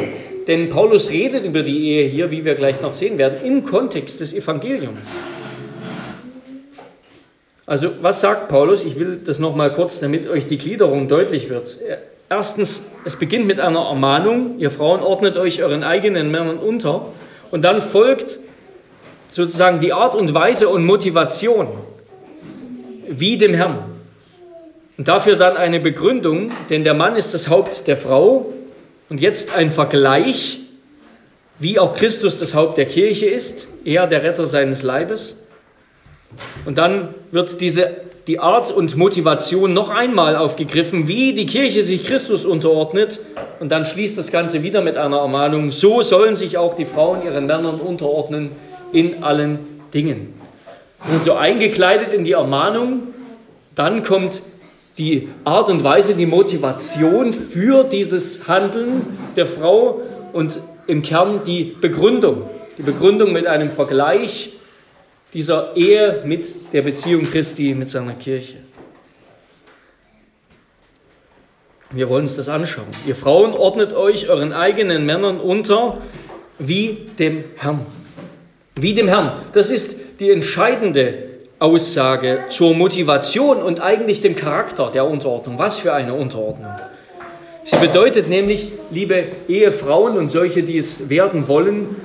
Denn 0.48 0.68
Paulus 0.68 1.12
redet 1.12 1.44
über 1.44 1.62
die 1.62 1.90
Ehe 1.90 2.08
hier, 2.08 2.32
wie 2.32 2.44
wir 2.44 2.56
gleich 2.56 2.82
noch 2.82 2.92
sehen 2.92 3.18
werden, 3.18 3.38
im 3.46 3.62
Kontext 3.62 4.18
des 4.18 4.34
Evangeliums. 4.34 5.14
Also 7.66 7.90
was 8.02 8.20
sagt 8.20 8.48
Paulus? 8.48 8.84
Ich 8.84 8.98
will 8.98 9.20
das 9.24 9.38
nochmal 9.38 9.72
kurz, 9.72 10.00
damit 10.00 10.28
euch 10.28 10.46
die 10.46 10.58
Gliederung 10.58 11.06
deutlich 11.06 11.48
wird. 11.48 11.78
Erstens, 12.28 12.84
es 13.04 13.14
beginnt 13.14 13.46
mit 13.46 13.60
einer 13.60 13.90
Ermahnung, 13.90 14.58
ihr 14.58 14.72
Frauen 14.72 15.02
ordnet 15.02 15.36
euch 15.36 15.62
euren 15.62 15.84
eigenen 15.84 16.32
Männern 16.32 16.58
unter. 16.58 17.12
Und 17.52 17.64
dann 17.64 17.80
folgt 17.80 18.40
sozusagen 19.28 19.80
die 19.80 19.92
Art 19.92 20.14
und 20.14 20.34
Weise 20.34 20.68
und 20.68 20.84
Motivation 20.84 21.68
wie 23.08 23.36
dem 23.36 23.54
Herrn. 23.54 23.78
Und 24.98 25.08
dafür 25.08 25.36
dann 25.36 25.56
eine 25.56 25.80
Begründung, 25.80 26.50
denn 26.70 26.84
der 26.84 26.94
Mann 26.94 27.16
ist 27.16 27.34
das 27.34 27.48
Haupt 27.48 27.86
der 27.86 27.96
Frau. 27.96 28.52
Und 29.08 29.20
jetzt 29.20 29.54
ein 29.54 29.70
Vergleich, 29.70 30.58
wie 31.58 31.78
auch 31.78 31.94
Christus 31.94 32.40
das 32.40 32.54
Haupt 32.54 32.78
der 32.78 32.86
Kirche 32.86 33.26
ist, 33.26 33.68
er 33.84 34.06
der 34.06 34.22
Retter 34.22 34.46
seines 34.46 34.82
Leibes. 34.82 35.42
Und 36.64 36.78
dann 36.78 37.14
wird 37.30 37.60
diese, 37.60 37.90
die 38.26 38.40
Art 38.40 38.70
und 38.70 38.96
Motivation 38.96 39.72
noch 39.72 39.90
einmal 39.90 40.34
aufgegriffen, 40.34 41.08
wie 41.08 41.34
die 41.34 41.46
Kirche 41.46 41.82
sich 41.82 42.04
Christus 42.04 42.44
unterordnet. 42.44 43.20
Und 43.60 43.70
dann 43.70 43.84
schließt 43.84 44.18
das 44.18 44.32
Ganze 44.32 44.62
wieder 44.62 44.80
mit 44.80 44.96
einer 44.96 45.18
Ermahnung, 45.18 45.72
so 45.72 46.02
sollen 46.02 46.36
sich 46.36 46.58
auch 46.58 46.74
die 46.74 46.86
Frauen 46.86 47.22
ihren 47.22 47.46
Männern 47.46 47.80
unterordnen 47.80 48.50
in 48.92 49.22
allen 49.22 49.58
Dingen. 49.92 50.34
Das 51.10 51.24
so 51.24 51.34
eingekleidet 51.34 52.12
in 52.12 52.24
die 52.24 52.32
Ermahnung. 52.32 53.14
Dann 53.74 54.02
kommt 54.02 54.42
die 54.98 55.28
Art 55.44 55.68
und 55.68 55.84
Weise, 55.84 56.14
die 56.14 56.26
Motivation 56.26 57.32
für 57.32 57.84
dieses 57.84 58.48
Handeln 58.48 59.18
der 59.36 59.46
Frau 59.46 60.00
und 60.32 60.60
im 60.86 61.02
Kern 61.02 61.42
die 61.44 61.76
Begründung. 61.80 62.48
Die 62.78 62.82
Begründung 62.82 63.32
mit 63.32 63.46
einem 63.46 63.70
Vergleich 63.70 64.52
dieser 65.34 65.76
Ehe 65.76 66.22
mit 66.24 66.72
der 66.72 66.82
Beziehung 66.82 67.24
Christi 67.24 67.74
mit 67.74 67.90
seiner 67.90 68.14
Kirche. 68.14 68.56
Wir 71.90 72.08
wollen 72.08 72.22
uns 72.22 72.36
das 72.36 72.48
anschauen. 72.48 72.88
Ihr 73.06 73.14
Frauen 73.14 73.52
ordnet 73.52 73.92
euch 73.92 74.28
euren 74.28 74.52
eigenen 74.52 75.06
Männern 75.06 75.38
unter 75.38 75.98
wie 76.58 77.08
dem 77.18 77.44
Herrn. 77.56 77.86
Wie 78.78 78.92
dem 78.92 79.08
Herrn. 79.08 79.32
Das 79.54 79.70
ist 79.70 79.96
die 80.20 80.30
entscheidende 80.30 81.14
Aussage 81.58 82.40
zur 82.50 82.74
Motivation 82.74 83.62
und 83.62 83.80
eigentlich 83.80 84.20
dem 84.20 84.36
Charakter 84.36 84.90
der 84.92 85.06
Unterordnung. 85.06 85.58
Was 85.58 85.78
für 85.78 85.94
eine 85.94 86.12
Unterordnung. 86.12 86.72
Sie 87.64 87.76
bedeutet 87.78 88.28
nämlich, 88.28 88.68
liebe 88.90 89.24
Ehefrauen 89.48 90.18
und 90.18 90.28
solche, 90.28 90.62
die 90.62 90.76
es 90.76 91.08
werden 91.08 91.48
wollen, 91.48 91.96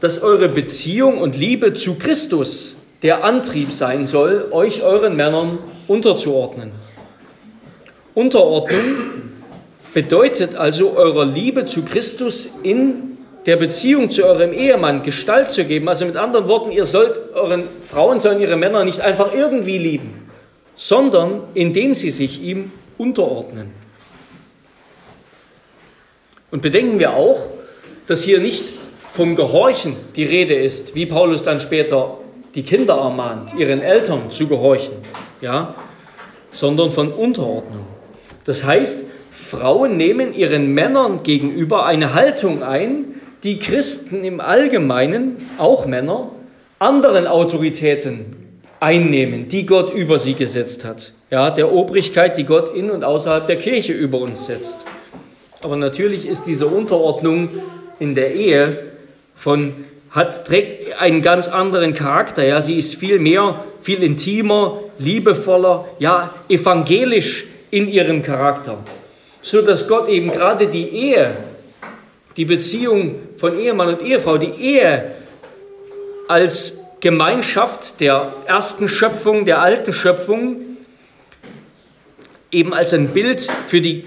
dass 0.00 0.22
eure 0.22 0.50
Beziehung 0.50 1.16
und 1.16 1.34
Liebe 1.34 1.72
zu 1.72 1.94
Christus 1.94 2.76
der 3.02 3.24
Antrieb 3.24 3.72
sein 3.72 4.04
soll, 4.04 4.48
euch 4.50 4.82
euren 4.82 5.16
Männern 5.16 5.60
unterzuordnen. 5.88 6.72
Unterordnung 8.14 8.80
bedeutet 9.94 10.56
also 10.56 10.92
eurer 10.94 11.24
Liebe 11.24 11.64
zu 11.64 11.82
Christus 11.82 12.50
in 12.62 13.11
der 13.46 13.56
Beziehung 13.56 14.10
zu 14.10 14.24
eurem 14.24 14.52
Ehemann 14.52 15.02
Gestalt 15.02 15.50
zu 15.50 15.64
geben. 15.64 15.88
Also 15.88 16.06
mit 16.06 16.16
anderen 16.16 16.48
Worten, 16.48 16.70
ihr 16.70 16.84
sollt 16.84 17.20
euren 17.34 17.64
Frauen 17.84 18.18
sollen 18.20 18.40
ihre 18.40 18.56
Männer 18.56 18.84
nicht 18.84 19.00
einfach 19.00 19.34
irgendwie 19.34 19.78
lieben, 19.78 20.30
sondern 20.74 21.42
indem 21.54 21.94
sie 21.94 22.10
sich 22.10 22.42
ihm 22.42 22.70
unterordnen. 22.98 23.72
Und 26.50 26.62
bedenken 26.62 26.98
wir 26.98 27.14
auch, 27.14 27.48
dass 28.06 28.22
hier 28.22 28.38
nicht 28.38 28.66
vom 29.10 29.36
Gehorchen 29.36 29.96
die 30.16 30.24
Rede 30.24 30.54
ist, 30.54 30.94
wie 30.94 31.06
Paulus 31.06 31.44
dann 31.44 31.60
später 31.60 32.18
die 32.54 32.62
Kinder 32.62 32.94
ermahnt, 32.94 33.54
ihren 33.54 33.80
Eltern 33.80 34.30
zu 34.30 34.46
gehorchen, 34.46 34.94
ja, 35.40 35.74
sondern 36.50 36.90
von 36.90 37.12
Unterordnung. 37.12 37.86
Das 38.44 38.64
heißt, 38.64 39.00
Frauen 39.32 39.96
nehmen 39.96 40.34
ihren 40.34 40.72
Männern 40.74 41.22
gegenüber 41.22 41.86
eine 41.86 42.14
Haltung 42.14 42.62
ein, 42.62 43.20
die 43.42 43.58
Christen 43.58 44.24
im 44.24 44.40
Allgemeinen, 44.40 45.48
auch 45.58 45.86
Männer, 45.86 46.30
anderen 46.78 47.26
Autoritäten 47.26 48.36
einnehmen, 48.80 49.48
die 49.48 49.66
Gott 49.66 49.92
über 49.92 50.18
sie 50.18 50.34
gesetzt 50.34 50.84
hat. 50.84 51.12
Ja, 51.30 51.50
der 51.50 51.72
Obrigkeit, 51.72 52.36
die 52.36 52.44
Gott 52.44 52.74
in 52.74 52.90
und 52.90 53.04
außerhalb 53.04 53.46
der 53.46 53.56
Kirche 53.56 53.92
über 53.92 54.18
uns 54.18 54.46
setzt. 54.46 54.84
Aber 55.62 55.76
natürlich 55.76 56.26
ist 56.26 56.44
diese 56.44 56.66
Unterordnung 56.66 57.50
in 57.98 58.14
der 58.14 58.34
Ehe 58.34 58.90
von 59.36 59.72
hat, 60.10 60.46
trägt 60.46 61.00
einen 61.00 61.22
ganz 61.22 61.48
anderen 61.48 61.94
Charakter. 61.94 62.44
Ja, 62.44 62.60
sie 62.60 62.76
ist 62.76 62.96
viel 62.96 63.18
mehr, 63.18 63.64
viel 63.80 64.02
intimer, 64.02 64.80
liebevoller, 64.98 65.86
ja, 65.98 66.34
evangelisch 66.48 67.46
in 67.70 67.88
ihrem 67.88 68.22
Charakter. 68.22 68.78
So 69.40 69.62
dass 69.62 69.88
Gott 69.88 70.08
eben 70.08 70.30
gerade 70.30 70.66
die 70.66 70.88
Ehe, 70.88 71.32
die 72.36 72.44
Beziehung 72.44 73.16
von 73.36 73.58
Ehemann 73.58 73.88
und 73.88 74.02
Ehefrau, 74.02 74.38
die 74.38 74.50
Ehe 74.60 75.14
als 76.28 76.80
Gemeinschaft 77.00 78.00
der 78.00 78.32
ersten 78.46 78.88
Schöpfung, 78.88 79.44
der 79.44 79.60
alten 79.60 79.92
Schöpfung, 79.92 80.56
eben 82.50 82.72
als 82.72 82.92
ein 82.92 83.08
Bild 83.08 83.48
für 83.66 83.80
die 83.80 84.04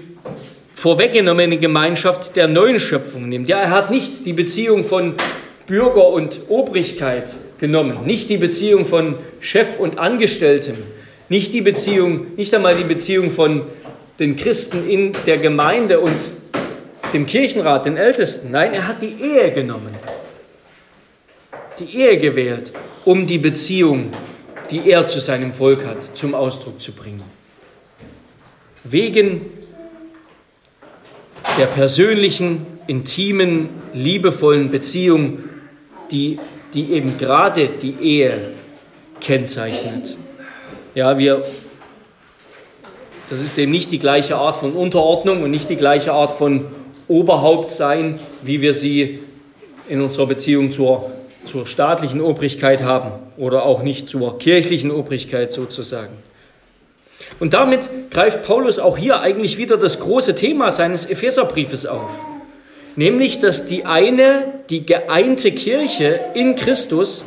vorweggenommene 0.74 1.58
Gemeinschaft 1.58 2.36
der 2.36 2.48
neuen 2.48 2.80
Schöpfung 2.80 3.28
nimmt. 3.28 3.48
Ja, 3.48 3.60
er 3.60 3.70
hat 3.70 3.90
nicht 3.90 4.24
die 4.24 4.32
Beziehung 4.32 4.84
von 4.84 5.14
Bürger 5.66 6.08
und 6.08 6.40
Obrigkeit 6.48 7.34
genommen, 7.58 8.06
nicht 8.06 8.28
die 8.28 8.36
Beziehung 8.36 8.86
von 8.86 9.16
Chef 9.40 9.78
und 9.78 9.98
Angestelltem, 9.98 10.76
nicht 11.28 11.52
die 11.52 11.60
Beziehung, 11.60 12.28
nicht 12.36 12.54
einmal 12.54 12.76
die 12.76 12.84
Beziehung 12.84 13.30
von 13.30 13.62
den 14.20 14.36
Christen 14.36 14.88
in 14.88 15.12
der 15.26 15.38
Gemeinde 15.38 16.00
und 16.00 16.20
dem 17.12 17.26
Kirchenrat, 17.26 17.86
den 17.86 17.96
Ältesten. 17.96 18.50
Nein, 18.50 18.72
er 18.72 18.88
hat 18.88 19.02
die 19.02 19.14
Ehe 19.20 19.52
genommen, 19.52 19.94
die 21.78 21.98
Ehe 21.98 22.18
gewählt, 22.18 22.72
um 23.04 23.26
die 23.26 23.38
Beziehung, 23.38 24.10
die 24.70 24.90
er 24.90 25.06
zu 25.06 25.20
seinem 25.20 25.52
Volk 25.52 25.84
hat, 25.86 26.16
zum 26.16 26.34
Ausdruck 26.34 26.80
zu 26.80 26.92
bringen. 26.92 27.22
Wegen 28.84 29.40
der 31.58 31.66
persönlichen, 31.66 32.66
intimen, 32.86 33.68
liebevollen 33.92 34.70
Beziehung 34.70 35.44
die, 36.10 36.38
die 36.74 36.92
eben 36.92 37.18
gerade 37.18 37.68
die 37.68 37.96
Ehe 38.00 38.52
kennzeichnet. 39.20 40.16
Ja, 40.94 41.18
wir, 41.18 41.44
das 43.28 43.40
ist 43.40 43.58
eben 43.58 43.72
nicht 43.72 43.90
die 43.90 43.98
gleiche 43.98 44.36
Art 44.36 44.56
von 44.56 44.72
Unterordnung 44.72 45.42
und 45.42 45.50
nicht 45.50 45.68
die 45.68 45.76
gleiche 45.76 46.12
Art 46.12 46.32
von 46.32 46.66
Oberhauptsein, 47.08 48.18
wie 48.42 48.60
wir 48.60 48.74
sie 48.74 49.20
in 49.88 50.00
unserer 50.00 50.26
Beziehung 50.26 50.72
zur, 50.72 51.12
zur 51.44 51.66
staatlichen 51.66 52.20
Obrigkeit 52.20 52.82
haben 52.82 53.12
oder 53.36 53.64
auch 53.64 53.82
nicht 53.82 54.08
zur 54.08 54.38
kirchlichen 54.38 54.90
Obrigkeit 54.90 55.52
sozusagen. 55.52 56.12
Und 57.38 57.54
damit 57.54 58.10
greift 58.10 58.44
Paulus 58.44 58.78
auch 58.78 58.98
hier 58.98 59.20
eigentlich 59.20 59.58
wieder 59.58 59.76
das 59.76 60.00
große 60.00 60.34
Thema 60.34 60.70
seines 60.70 61.04
Epheserbriefes 61.04 61.86
auf 61.86 62.26
nämlich 62.96 63.40
dass 63.40 63.66
die 63.66 63.84
eine, 63.84 64.54
die 64.70 64.84
geeinte 64.84 65.52
Kirche 65.52 66.18
in 66.34 66.56
Christus 66.56 67.24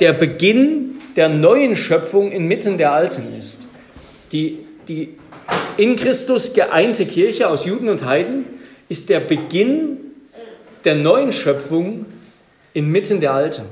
der 0.00 0.12
Beginn 0.12 0.96
der 1.16 1.28
neuen 1.28 1.76
Schöpfung 1.76 2.32
inmitten 2.32 2.76
der 2.76 2.92
alten 2.92 3.38
ist. 3.38 3.66
Die, 4.32 4.58
die 4.88 5.10
in 5.76 5.96
Christus 5.96 6.52
geeinte 6.54 7.06
Kirche 7.06 7.48
aus 7.48 7.64
Juden 7.64 7.88
und 7.88 8.04
Heiden 8.04 8.44
ist 8.92 9.08
der 9.08 9.20
Beginn 9.20 9.96
der 10.84 10.96
neuen 10.96 11.32
Schöpfung 11.32 12.04
inmitten 12.74 13.20
der 13.22 13.32
alten. 13.32 13.62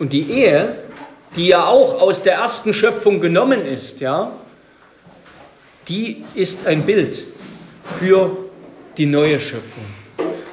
Und 0.00 0.12
die 0.12 0.28
Ehe, 0.28 0.80
die 1.36 1.46
ja 1.46 1.66
auch 1.66 2.00
aus 2.00 2.24
der 2.24 2.34
ersten 2.34 2.74
Schöpfung 2.74 3.20
genommen 3.20 3.64
ist, 3.64 4.00
ja, 4.00 4.32
die 5.86 6.24
ist 6.34 6.66
ein 6.66 6.84
Bild 6.84 7.22
für 8.00 8.36
die 8.96 9.06
neue 9.06 9.38
Schöpfung. 9.38 9.84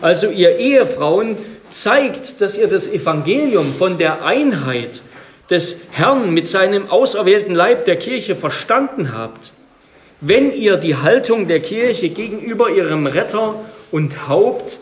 Also 0.01 0.29
ihr 0.29 0.57
Ehefrauen 0.57 1.35
zeigt, 1.71 2.41
dass 2.41 2.59
ihr 2.59 2.67
das 2.67 2.85
Evangelium 2.85 3.73
von 3.73 3.97
der 3.97 4.23
Einheit 4.23 5.01
des 5.49 5.81
Herrn 5.89 6.31
mit 6.31 6.47
seinem 6.47 6.91
auserwählten 6.91 7.55
Leib 7.55 7.85
der 7.85 7.95
Kirche 7.95 8.35
verstanden 8.35 9.17
habt, 9.17 9.51
wenn 10.21 10.51
ihr 10.51 10.77
die 10.77 10.95
Haltung 10.95 11.47
der 11.47 11.59
Kirche 11.59 12.09
gegenüber 12.09 12.69
ihrem 12.69 13.07
Retter 13.07 13.55
und 13.91 14.27
Haupt 14.27 14.77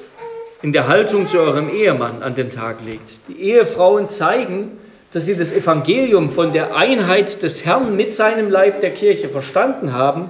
in 0.62 0.74
der 0.74 0.88
Haltung 0.88 1.28
zu 1.28 1.40
eurem 1.40 1.74
Ehemann 1.74 2.24
an 2.24 2.36
den 2.36 2.50
Tag 2.50 2.86
legt. 2.86 3.18
Die 3.28 3.42
Ehefrauen 3.42 4.10
zeigen, 4.10 4.72
dass 5.12 5.26
sie 5.26 5.36
das 5.36 5.52
Evangelium 5.52 6.30
von 6.30 6.54
der 6.54 6.76
Einheit 6.76 7.44
des 7.44 7.66
Herrn 7.66 7.96
mit 7.96 8.14
seinem 8.14 8.50
Leib 8.50 8.82
der 8.82 8.92
Kirche 8.92 9.30
verstanden 9.30 9.94
haben 9.94 10.30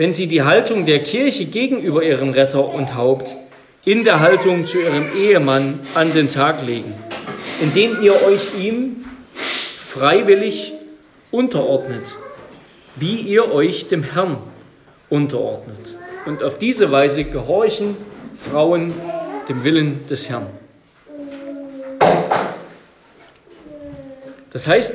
wenn 0.00 0.14
sie 0.14 0.28
die 0.28 0.42
Haltung 0.42 0.86
der 0.86 1.00
Kirche 1.00 1.44
gegenüber 1.44 2.02
ihrem 2.02 2.30
Retter 2.30 2.72
und 2.72 2.94
Haupt 2.94 3.36
in 3.84 4.02
der 4.02 4.20
Haltung 4.20 4.64
zu 4.64 4.80
ihrem 4.80 5.14
Ehemann 5.14 5.78
an 5.94 6.14
den 6.14 6.30
Tag 6.30 6.64
legen, 6.64 6.94
indem 7.60 8.00
ihr 8.02 8.14
euch 8.24 8.54
ihm 8.58 9.04
freiwillig 9.78 10.72
unterordnet, 11.30 12.16
wie 13.00 13.16
ihr 13.16 13.50
euch 13.50 13.88
dem 13.88 14.02
Herrn 14.02 14.38
unterordnet. 15.08 15.96
Und 16.26 16.42
auf 16.42 16.58
diese 16.58 16.92
Weise 16.92 17.24
gehorchen 17.24 17.96
Frauen 18.36 18.92
dem 19.48 19.64
Willen 19.64 20.06
des 20.08 20.28
Herrn. 20.28 20.46
Das 24.52 24.66
heißt, 24.66 24.94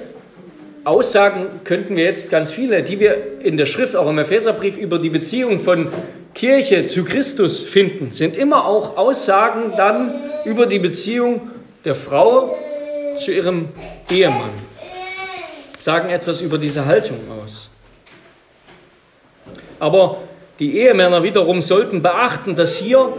Aussagen 0.84 1.48
könnten 1.64 1.96
wir 1.96 2.04
jetzt 2.04 2.30
ganz 2.30 2.52
viele, 2.52 2.84
die 2.84 3.00
wir 3.00 3.42
in 3.42 3.58
der 3.58 3.66
Schrift, 3.66 3.96
auch 3.96 4.08
im 4.08 4.20
Epheserbrief, 4.20 4.78
über 4.78 5.00
die 5.00 5.10
Beziehung 5.10 5.60
von 5.60 5.90
Kirche 6.36 6.86
zu 6.86 7.04
Christus 7.04 7.64
finden, 7.64 8.12
sind 8.12 8.38
immer 8.38 8.66
auch 8.66 8.98
Aussagen 8.98 9.74
dann 9.78 10.14
über 10.46 10.68
die 10.68 10.80
Beziehung 10.80 11.50
der 11.86 11.96
Frau 11.96 12.56
zu 13.18 13.32
ihrem 13.32 13.70
Ehemann. 14.12 14.52
Sagen 15.78 16.10
etwas 16.10 16.42
über 16.42 16.58
diese 16.58 16.86
Haltung 16.86 17.18
aus. 17.44 17.72
Aber 19.80 20.18
die 20.60 20.80
Ehemänner 20.80 21.24
wiederum 21.24 21.62
sollten 21.62 22.02
beachten, 22.02 22.56
dass 22.56 22.78
hier 22.78 23.10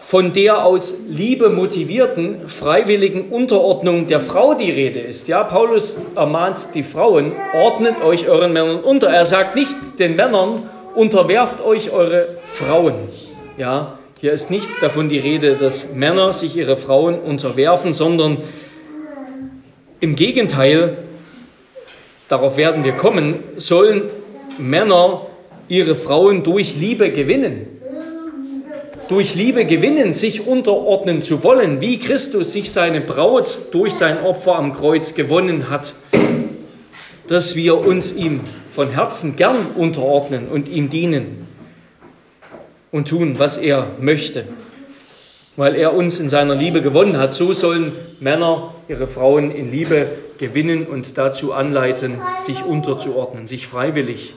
von 0.00 0.32
der 0.32 0.64
aus 0.64 0.94
Liebe 1.08 1.48
motivierten 1.48 2.46
freiwilligen 2.48 3.30
Unterordnung 3.30 4.06
der 4.06 4.20
Frau 4.20 4.54
die 4.54 4.70
Rede 4.70 5.00
ist. 5.00 5.28
Ja, 5.28 5.44
Paulus 5.44 5.98
ermahnt 6.14 6.68
die 6.74 6.82
Frauen, 6.82 7.32
ordnet 7.54 8.02
euch 8.02 8.28
euren 8.28 8.52
Männern 8.52 8.80
unter. 8.80 9.08
Er 9.08 9.24
sagt 9.24 9.56
nicht 9.56 9.74
den 9.98 10.14
Männern, 10.14 10.68
unterwerft 10.94 11.64
euch 11.64 11.90
eure 11.90 12.28
Frauen. 12.52 12.94
Ja, 13.56 13.98
hier 14.20 14.32
ist 14.32 14.50
nicht 14.50 14.68
davon 14.82 15.08
die 15.08 15.18
Rede, 15.18 15.56
dass 15.56 15.92
Männer 15.94 16.32
sich 16.32 16.56
ihre 16.56 16.76
Frauen 16.76 17.18
unterwerfen, 17.18 17.92
sondern 17.92 18.38
im 20.00 20.16
Gegenteil, 20.16 20.98
darauf 22.28 22.56
werden 22.56 22.84
wir 22.84 22.92
kommen, 22.92 23.42
sollen 23.56 24.02
Männer 24.58 25.22
ihre 25.68 25.94
Frauen 25.94 26.42
durch 26.42 26.76
Liebe 26.76 27.10
gewinnen 27.10 27.74
durch 29.08 29.34
Liebe 29.34 29.64
gewinnen, 29.64 30.12
sich 30.12 30.46
unterordnen 30.46 31.22
zu 31.22 31.42
wollen, 31.44 31.80
wie 31.80 31.98
Christus 31.98 32.52
sich 32.52 32.70
seine 32.70 33.00
Braut 33.00 33.58
durch 33.72 33.94
sein 33.94 34.22
Opfer 34.22 34.56
am 34.56 34.72
Kreuz 34.72 35.14
gewonnen 35.14 35.68
hat, 35.70 35.94
dass 37.28 37.56
wir 37.56 37.78
uns 37.78 38.14
ihm 38.14 38.40
von 38.72 38.90
Herzen 38.90 39.36
gern 39.36 39.66
unterordnen 39.76 40.48
und 40.48 40.68
ihm 40.68 40.90
dienen 40.90 41.46
und 42.90 43.08
tun, 43.08 43.38
was 43.38 43.56
er 43.56 43.88
möchte, 44.00 44.44
weil 45.56 45.74
er 45.76 45.94
uns 45.94 46.18
in 46.18 46.28
seiner 46.28 46.54
Liebe 46.54 46.82
gewonnen 46.82 47.18
hat. 47.18 47.34
So 47.34 47.52
sollen 47.52 47.92
Männer 48.20 48.74
ihre 48.88 49.06
Frauen 49.06 49.50
in 49.50 49.70
Liebe 49.70 50.08
gewinnen 50.38 50.86
und 50.86 51.16
dazu 51.18 51.52
anleiten, 51.52 52.20
sich 52.40 52.64
unterzuordnen, 52.64 53.46
sich 53.46 53.66
freiwillig 53.66 54.34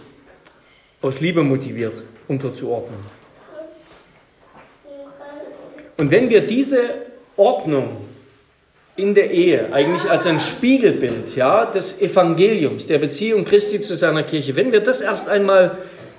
aus 1.01 1.19
Liebe 1.21 1.43
motiviert 1.43 2.03
unterzuordnen. 2.27 2.99
Und 5.97 6.11
wenn 6.11 6.29
wir 6.29 6.41
diese 6.41 6.89
Ordnung 7.35 7.97
in 8.95 9.13
der 9.13 9.31
Ehe 9.31 9.71
eigentlich 9.73 10.09
als 10.09 10.25
ein 10.25 10.39
Spiegelbild 10.39 11.35
ja, 11.35 11.65
des 11.65 12.01
Evangeliums, 12.01 12.87
der 12.87 12.97
Beziehung 12.97 13.45
Christi 13.45 13.79
zu 13.81 13.95
seiner 13.95 14.23
Kirche, 14.23 14.55
wenn 14.55 14.71
wir 14.71 14.81
das 14.81 15.01
erst 15.01 15.29
einmal 15.29 15.77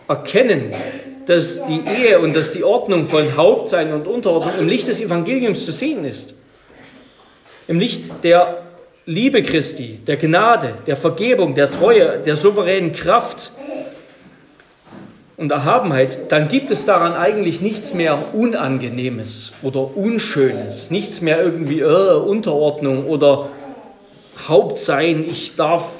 erkennen, 0.08 0.72
dass 1.26 1.64
die 1.66 1.82
Ehe 1.86 2.20
und 2.20 2.34
dass 2.34 2.52
die 2.52 2.64
Ordnung 2.64 3.06
von 3.06 3.36
Hauptsein 3.36 3.92
und 3.92 4.06
Unterordnung 4.06 4.58
im 4.58 4.68
Licht 4.68 4.88
des 4.88 5.00
Evangeliums 5.00 5.64
zu 5.64 5.72
sehen 5.72 6.04
ist, 6.04 6.34
im 7.66 7.78
Licht 7.78 8.24
der 8.24 8.62
Liebe 9.04 9.42
Christi, 9.42 10.00
der 10.06 10.16
Gnade, 10.16 10.74
der 10.86 10.96
Vergebung, 10.96 11.54
der 11.54 11.70
Treue, 11.70 12.18
der 12.24 12.36
souveränen 12.36 12.92
Kraft, 12.92 13.52
und 15.38 15.53
Erhabenheit, 15.53 16.33
dann 16.33 16.48
gibt 16.48 16.70
es 16.72 16.85
daran 16.85 17.14
eigentlich 17.14 17.61
nichts 17.61 17.94
mehr 17.94 18.35
Unangenehmes 18.35 19.53
oder 19.62 19.96
Unschönes, 19.96 20.90
nichts 20.90 21.20
mehr 21.20 21.40
irgendwie 21.40 21.81
äh, 21.81 22.16
Unterordnung 22.16 23.07
oder 23.07 23.48
Haupt 24.48 24.79
sein, 24.79 25.24
ich 25.27 25.55
darf 25.57 25.90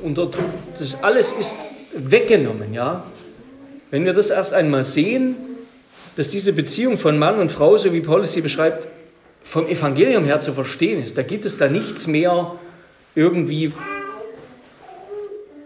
unter 0.00 0.30
das 0.78 1.02
alles 1.02 1.32
ist 1.32 1.56
weggenommen, 1.92 2.72
ja. 2.72 3.02
Wenn 3.90 4.04
wir 4.04 4.12
das 4.12 4.30
erst 4.30 4.54
einmal 4.54 4.84
sehen, 4.84 5.36
dass 6.14 6.30
diese 6.30 6.52
Beziehung 6.52 6.98
von 6.98 7.18
Mann 7.18 7.38
und 7.38 7.50
Frau, 7.50 7.76
so 7.78 7.92
wie 7.92 8.00
Paulus 8.00 8.32
sie 8.32 8.42
beschreibt, 8.42 8.86
vom 9.42 9.66
Evangelium 9.66 10.24
her 10.24 10.38
zu 10.38 10.52
verstehen 10.52 11.02
ist, 11.02 11.18
da 11.18 11.22
gibt 11.22 11.46
es 11.46 11.58
da 11.58 11.68
nichts 11.68 12.06
mehr 12.06 12.52
irgendwie 13.14 13.72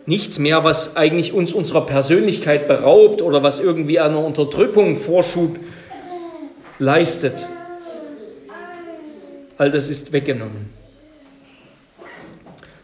nichts 0.07 0.39
mehr, 0.39 0.65
was 0.65 0.97
eigentlich 0.97 1.33
uns 1.33 1.53
unserer 1.53 1.87
Persönlichkeit 1.87 2.67
beraubt 2.69 3.23
oder 3.23 3.43
was 3.43 3.61
irgendwie 3.61 4.01
einer 4.01 4.25
Unterdrückung 4.25 4.97
Vorschub 4.97 5.59
leistet. 6.79 7.49
All 9.59 9.71
das 9.71 9.89
ist 9.89 10.13
weggenommen. 10.13 10.71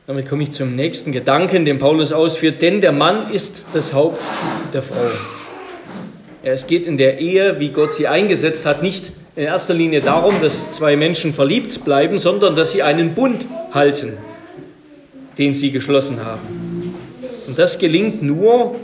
Damit 0.07 0.27
komme 0.29 0.45
ich 0.45 0.53
zum 0.53 0.75
nächsten 0.75 1.13
Gedanken, 1.13 1.65
den 1.67 1.79
Paulus 1.79 2.13
ausführt. 2.13 2.63
Denn 2.63 2.81
der 2.81 2.93
Mann 2.93 3.31
ist 3.31 3.65
das 3.75 3.93
Haupt 3.93 4.27
der 4.73 4.81
Frau. 4.81 5.11
Es 6.43 6.67
geht 6.67 6.87
in 6.87 6.97
der 6.97 7.19
Ehe, 7.19 7.61
wie 7.61 7.69
Gott 7.69 7.93
sie 7.93 8.09
eingesetzt 8.09 8.65
hat, 8.65 8.83
nicht 8.83 9.13
in 9.37 9.45
erster 9.45 9.75
Linie 9.75 10.01
darum, 10.01 10.35
dass 10.41 10.73
zwei 10.73 10.97
Menschen 10.97 11.35
verliebt 11.35 11.85
bleiben, 11.85 12.17
sondern 12.17 12.57
dass 12.57 12.73
sie 12.73 12.83
einen 12.83 13.15
Bund 13.15 13.45
halten, 13.73 14.15
den 15.37 15.55
sie 15.55 15.73
geschlossen 15.73 16.25
haben. 16.25 16.68
Das 17.59 17.81
gelingt 17.81 18.23
nur, 18.23 18.77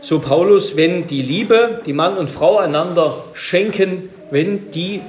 so 0.00 0.20
Paulus, 0.20 0.76
wenn 0.76 1.08
die 1.08 1.20
Liebe, 1.20 1.80
die 1.84 1.94
Mann 1.94 2.16
und 2.16 2.30
Frau 2.30 2.58
einander 2.58 3.24
schenken, 3.34 4.08
wenn 4.30 4.70
die 4.70 5.00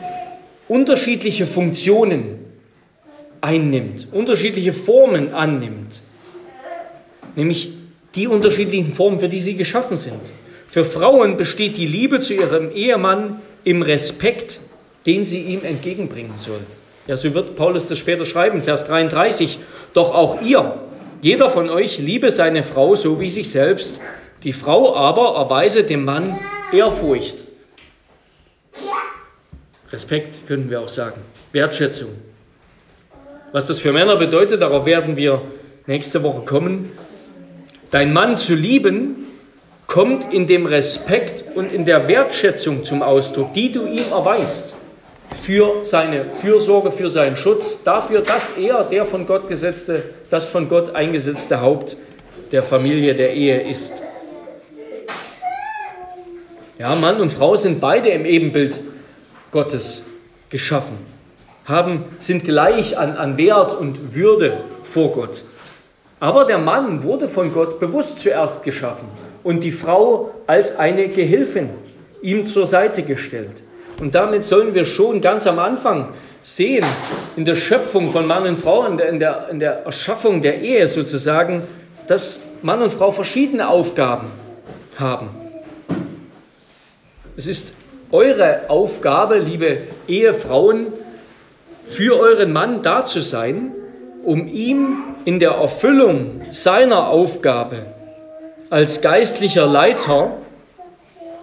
unterschiedliche 0.68 1.46
Funktionen 1.46 2.40
einnimmt, 3.42 4.08
unterschiedliche 4.12 4.74
Formen 4.74 5.36
annimmt, 5.36 6.02
nämlich 7.36 7.74
die 8.16 8.26
unterschiedlichen 8.26 8.92
Formen, 8.92 9.20
für 9.20 9.30
die 9.30 9.42
sie 9.42 9.56
geschaffen 9.56 9.96
sind. 9.96 10.20
Für 10.68 10.84
Frauen 10.84 11.38
besteht 11.38 11.78
die 11.78 11.86
Liebe 11.86 12.22
zu 12.22 12.34
ihrem 12.34 12.72
Ehemann 12.72 13.40
im 13.66 13.84
Respekt, 13.84 14.60
den 15.06 15.26
sie 15.26 15.44
ihm 15.44 15.60
entgegenbringen 15.64 16.40
soll. 16.40 16.62
Ja, 17.06 17.18
so 17.18 17.32
wird 17.36 17.56
Paulus 17.56 17.86
das 17.86 18.00
später 18.00 18.26
schreiben, 18.26 18.64
Vers 18.64 18.86
33. 18.86 19.60
Doch 19.94 20.16
auch 20.16 20.42
ihr, 20.42 20.74
jeder 21.22 21.50
von 21.50 21.70
euch 21.70 22.00
liebe 22.00 22.32
seine 22.32 22.64
Frau 22.64 22.96
so 22.96 23.20
wie 23.20 23.30
sich 23.30 23.50
selbst. 23.50 24.00
Die 24.44 24.54
Frau 24.54 24.96
aber 24.96 25.36
erweise 25.36 25.84
dem 25.84 26.06
Mann 26.06 26.40
Ehrfurcht. 26.72 27.44
Respekt 29.92 30.48
können 30.48 30.70
wir 30.70 30.82
auch 30.82 30.88
sagen. 30.88 31.22
Wertschätzung. 31.52 32.10
Was 33.52 33.66
das 33.66 33.80
für 33.80 33.94
Männer 33.94 34.18
bedeutet, 34.18 34.62
darauf 34.62 34.86
werden 34.86 35.18
wir 35.18 35.42
nächste 35.86 36.22
Woche 36.24 36.42
kommen. 36.42 36.92
Dein 37.90 38.12
Mann 38.12 38.38
zu 38.38 38.54
lieben, 38.54 39.16
kommt 39.88 40.34
in 40.34 40.48
dem 40.48 40.66
Respekt 40.66 41.56
und 41.56 41.72
in 41.72 41.86
der 41.86 42.08
Wertschätzung 42.08 42.84
zum 42.84 43.02
Ausdruck, 43.02 43.54
die 43.54 43.72
du 43.72 43.86
ihm 43.86 44.12
erweist 44.12 44.76
für 45.36 45.84
seine 45.84 46.34
Fürsorge, 46.34 46.92
für 46.92 47.10
seinen 47.10 47.36
Schutz, 47.36 47.84
dafür, 47.84 48.22
dass 48.22 48.58
er 48.58 48.84
der 48.84 49.06
von 49.06 49.26
Gott 49.26 49.48
gesetzte, 49.48 50.04
das 50.30 50.48
von 50.48 50.70
Gott 50.70 50.96
eingesetzte 50.96 51.62
Haupt 51.62 51.98
der 52.52 52.64
Familie, 52.64 53.14
der 53.14 53.34
Ehe 53.34 53.70
ist. 53.70 53.94
Ja, 56.80 56.96
Mann 56.96 57.20
und 57.20 57.32
Frau 57.32 57.56
sind 57.56 57.80
beide 57.80 58.10
im 58.10 58.26
Ebenbild 58.26 58.82
Gottes 59.52 60.04
geschaffen, 60.50 60.98
haben, 61.66 62.06
sind 62.20 62.44
gleich 62.44 62.98
an, 62.98 63.18
an 63.18 63.38
Wert 63.38 63.74
und 63.74 64.14
Würde 64.16 64.60
vor 64.84 65.12
Gott. 65.12 65.44
Aber 66.20 66.46
der 66.46 66.58
Mann 66.58 67.04
wurde 67.04 67.28
von 67.28 67.54
Gott 67.54 67.80
bewusst 67.80 68.20
zuerst 68.20 68.64
geschaffen 68.64 69.08
und 69.44 69.64
die 69.64 69.72
Frau 69.72 70.32
als 70.48 70.78
eine 70.78 71.10
Gehilfin 71.10 71.70
ihm 72.22 72.46
zur 72.46 72.66
Seite 72.66 73.04
gestellt. 73.04 73.62
Und 74.00 74.14
damit 74.14 74.46
sollen 74.46 74.76
wir 74.76 74.86
schon 74.86 75.22
ganz 75.22 75.48
am 75.48 75.60
Anfang 75.60 76.10
sehen, 76.44 76.86
in 77.36 77.46
der 77.46 77.56
Schöpfung 77.56 78.12
von 78.12 78.26
Mann 78.28 78.46
und 78.46 78.60
Frau, 78.60 78.86
in 78.86 78.98
der, 78.98 79.10
in 79.10 79.20
der, 79.20 79.50
in 79.50 79.60
der 79.60 79.86
Erschaffung 79.86 80.42
der 80.42 80.62
Ehe 80.62 80.88
sozusagen, 80.88 81.64
dass 82.08 82.42
Mann 82.62 82.82
und 82.82 82.92
Frau 82.92 83.12
verschiedene 83.12 83.68
Aufgaben 83.68 84.28
haben. 84.98 85.30
Es 87.36 87.48
ist 87.48 87.74
eure 88.12 88.70
Aufgabe, 88.70 89.40
liebe 89.40 89.80
Ehefrauen, 90.08 90.88
für 91.86 92.20
euren 92.20 92.52
Mann 92.54 92.82
da 92.82 93.06
zu 93.06 93.22
sein, 93.22 93.72
um 94.24 94.48
ihm 94.48 95.04
in 95.26 95.40
der 95.40 95.52
Erfüllung 95.52 96.42
seiner 96.52 97.08
Aufgabe 97.08 97.86
als 98.70 99.02
geistlicher 99.02 99.66
Leiter 99.66 100.38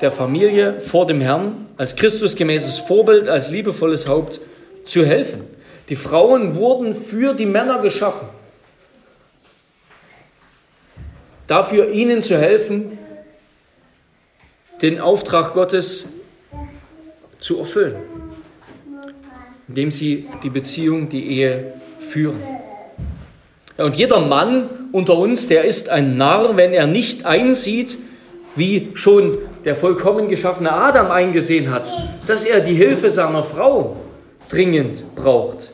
der 0.01 0.11
Familie 0.11 0.81
vor 0.81 1.07
dem 1.07 1.21
Herrn 1.21 1.67
als 1.77 1.97
Christusgemäßes 1.97 2.79
Vorbild, 2.79 3.29
als 3.29 3.51
liebevolles 3.51 4.09
Haupt 4.09 4.41
zu 4.85 5.05
helfen. 5.05 5.43
Die 5.89 5.97
Frauen 5.97 6.55
wurden 6.55 6.95
für 6.95 7.35
die 7.35 7.47
Männer 7.47 7.81
geschaffen. 7.81 8.29
Dafür 11.47 11.91
ihnen 11.91 12.23
zu 12.23 12.39
helfen, 12.39 12.99
den 14.81 14.99
Auftrag 15.01 15.53
Gottes 15.53 16.09
zu 17.39 17.59
erfüllen, 17.59 17.97
indem 19.69 19.91
sie 19.91 20.27
die 20.43 20.51
Beziehung, 20.51 21.09
die 21.11 21.27
Ehe 21.27 21.75
führen. 22.01 22.41
Ja, 23.77 23.85
und 23.85 23.97
jeder 23.97 24.21
Mann 24.21 24.71
unter 24.93 25.19
uns, 25.19 25.49
der 25.49 25.65
ist 25.65 25.89
ein 25.89 26.17
Narr, 26.17 26.57
wenn 26.57 26.73
er 26.73 26.87
nicht 26.87 27.27
einsieht, 27.27 27.99
wie 28.57 28.93
schon 28.95 29.37
der 29.65 29.77
vollkommen 29.77 30.29
geschaffene 30.29 30.73
Adam 30.73 31.11
eingesehen 31.11 31.71
hat, 31.71 31.93
dass 32.27 32.45
er 32.45 32.61
die 32.61 32.75
Hilfe 32.75 33.11
seiner 33.11 33.45
Frau 33.45 33.97
dringend 34.49 35.05
braucht. 35.15 35.73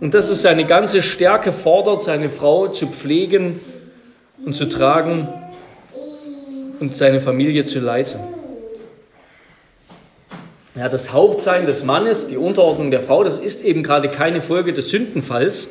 Und 0.00 0.14
dass 0.14 0.30
es 0.30 0.40
seine 0.40 0.64
ganze 0.64 1.02
Stärke 1.02 1.52
fordert, 1.52 2.02
seine 2.02 2.30
Frau 2.30 2.68
zu 2.68 2.86
pflegen 2.86 3.60
und 4.44 4.54
zu 4.54 4.66
tragen 4.66 5.28
und 6.80 6.96
seine 6.96 7.20
Familie 7.20 7.66
zu 7.66 7.80
leiten. 7.80 8.20
Ja, 10.74 10.88
das 10.88 11.12
Hauptsein 11.12 11.66
des 11.66 11.84
Mannes, 11.84 12.28
die 12.28 12.38
Unterordnung 12.38 12.90
der 12.90 13.02
Frau, 13.02 13.22
das 13.22 13.38
ist 13.38 13.62
eben 13.62 13.82
gerade 13.82 14.08
keine 14.08 14.40
Folge 14.40 14.72
des 14.72 14.88
Sündenfalls, 14.88 15.70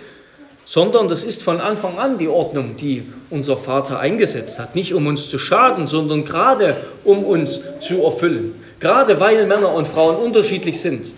sondern 0.69 1.07
das 1.07 1.23
ist 1.23 1.41
von 1.41 1.61
Anfang 1.61 1.97
an 1.97 2.19
die 2.19 2.27
Ordnung, 2.27 2.75
die 2.75 3.03
unser 3.31 3.57
Vater 3.57 3.99
eingesetzt 3.99 4.59
hat. 4.59 4.75
Nicht 4.75 4.93
um 4.93 5.07
uns 5.07 5.27
zu 5.27 5.39
schaden, 5.39 5.87
sondern 5.87 6.25
gerade 6.25 6.77
um 7.03 7.23
uns 7.23 7.59
zu 7.79 8.03
erfüllen. 8.03 8.53
Gerade 8.79 9.19
weil 9.19 9.47
Männer 9.47 9.73
und 9.73 9.87
Frauen 9.87 10.17
unterschiedlich 10.17 10.79
sind, 10.79 11.11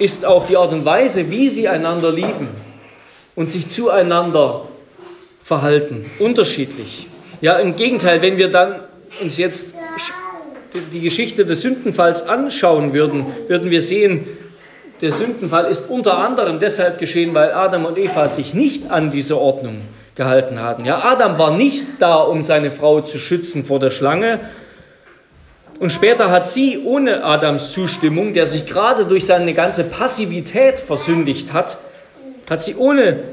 ist 0.00 0.26
auch 0.26 0.46
die 0.46 0.56
Art 0.56 0.72
und 0.72 0.84
Weise, 0.84 1.30
wie 1.30 1.48
sie 1.48 1.68
einander 1.68 2.10
lieben 2.10 2.48
und 3.36 3.52
sich 3.52 3.68
zueinander 3.68 4.66
verhalten, 5.44 6.10
unterschiedlich. 6.18 7.06
Ja, 7.40 7.60
im 7.60 7.76
Gegenteil, 7.76 8.20
wenn 8.20 8.36
wir 8.36 8.50
dann 8.50 8.80
uns 9.22 9.36
jetzt 9.36 9.74
die 10.92 11.00
Geschichte 11.00 11.46
des 11.46 11.60
Sündenfalls 11.60 12.26
anschauen 12.26 12.92
würden, 12.94 13.26
würden 13.46 13.70
wir 13.70 13.80
sehen, 13.80 14.26
der 15.00 15.12
Sündenfall 15.12 15.66
ist 15.66 15.90
unter 15.90 16.18
anderem 16.18 16.58
deshalb 16.58 16.98
geschehen, 16.98 17.34
weil 17.34 17.52
Adam 17.52 17.84
und 17.84 17.98
Eva 17.98 18.28
sich 18.28 18.54
nicht 18.54 18.90
an 18.90 19.10
diese 19.10 19.38
Ordnung 19.38 19.82
gehalten 20.14 20.60
hatten. 20.60 20.84
Ja, 20.84 21.04
Adam 21.04 21.38
war 21.38 21.56
nicht 21.56 21.84
da, 21.98 22.16
um 22.16 22.42
seine 22.42 22.70
Frau 22.70 23.02
zu 23.02 23.18
schützen 23.18 23.64
vor 23.64 23.78
der 23.78 23.90
Schlange. 23.90 24.40
Und 25.78 25.92
später 25.92 26.30
hat 26.30 26.46
sie 26.46 26.80
ohne 26.84 27.22
Adams 27.22 27.72
Zustimmung, 27.72 28.32
der 28.32 28.48
sich 28.48 28.64
gerade 28.64 29.04
durch 29.04 29.26
seine 29.26 29.52
ganze 29.52 29.84
Passivität 29.84 30.80
versündigt 30.80 31.52
hat, 31.52 31.78
hat 32.48 32.62
sie 32.62 32.76
ohne 32.76 33.24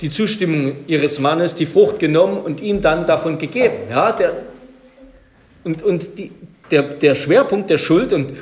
die 0.00 0.10
Zustimmung 0.10 0.72
ihres 0.88 1.20
Mannes 1.20 1.54
die 1.54 1.66
Frucht 1.66 2.00
genommen 2.00 2.38
und 2.38 2.60
ihm 2.60 2.80
dann 2.80 3.06
davon 3.06 3.38
gegeben. 3.38 3.76
Ja, 3.90 4.10
der, 4.10 4.32
und 5.62 5.84
und 5.84 6.18
die, 6.18 6.32
der, 6.72 6.82
der 6.82 7.14
Schwerpunkt 7.14 7.70
der 7.70 7.78
Schuld, 7.78 8.12
und 8.12 8.32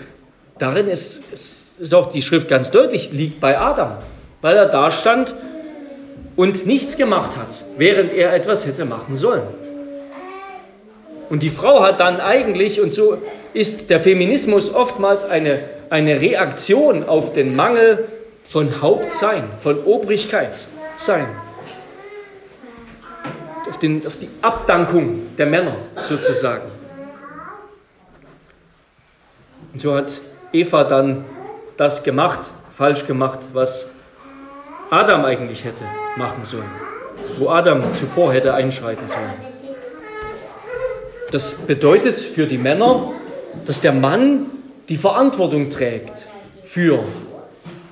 darin 0.58 0.88
ist, 0.88 1.22
ist 1.30 1.61
ist 1.82 1.94
auch 1.94 2.10
die 2.10 2.22
Schrift 2.22 2.48
ganz 2.48 2.70
deutlich, 2.70 3.10
liegt 3.10 3.40
bei 3.40 3.58
Adam, 3.58 3.96
weil 4.40 4.56
er 4.56 4.66
da 4.66 4.92
stand 4.92 5.34
und 6.36 6.64
nichts 6.64 6.96
gemacht 6.96 7.36
hat, 7.36 7.64
während 7.76 8.12
er 8.12 8.32
etwas 8.32 8.64
hätte 8.66 8.84
machen 8.84 9.16
sollen. 9.16 9.42
Und 11.28 11.42
die 11.42 11.50
Frau 11.50 11.82
hat 11.82 11.98
dann 11.98 12.20
eigentlich, 12.20 12.80
und 12.80 12.92
so 12.92 13.18
ist 13.52 13.90
der 13.90 13.98
Feminismus 13.98 14.72
oftmals 14.72 15.24
eine, 15.24 15.64
eine 15.90 16.20
Reaktion 16.20 17.02
auf 17.08 17.32
den 17.32 17.56
Mangel 17.56 18.06
von 18.48 18.80
Hauptsein, 18.80 19.42
von 19.60 19.82
Obrigkeit 19.82 20.64
sein. 20.96 21.26
Auf, 23.68 23.78
den, 23.78 24.06
auf 24.06 24.16
die 24.18 24.28
Abdankung 24.40 25.34
der 25.36 25.46
Männer 25.46 25.74
sozusagen. 25.96 26.70
Und 29.72 29.80
so 29.80 29.94
hat 29.96 30.12
Eva 30.52 30.84
dann 30.84 31.24
das 31.76 32.02
gemacht, 32.02 32.50
falsch 32.76 33.06
gemacht, 33.06 33.40
was 33.52 33.86
Adam 34.90 35.24
eigentlich 35.24 35.64
hätte 35.64 35.84
machen 36.16 36.44
sollen, 36.44 36.70
wo 37.38 37.48
Adam 37.48 37.82
zuvor 37.94 38.32
hätte 38.32 38.54
einschreiten 38.54 39.08
sollen. 39.08 39.32
Das 41.30 41.54
bedeutet 41.54 42.18
für 42.18 42.46
die 42.46 42.58
Männer, 42.58 43.12
dass 43.64 43.80
der 43.80 43.92
Mann 43.92 44.46
die 44.88 44.96
Verantwortung 44.96 45.70
trägt 45.70 46.28
für 46.62 47.02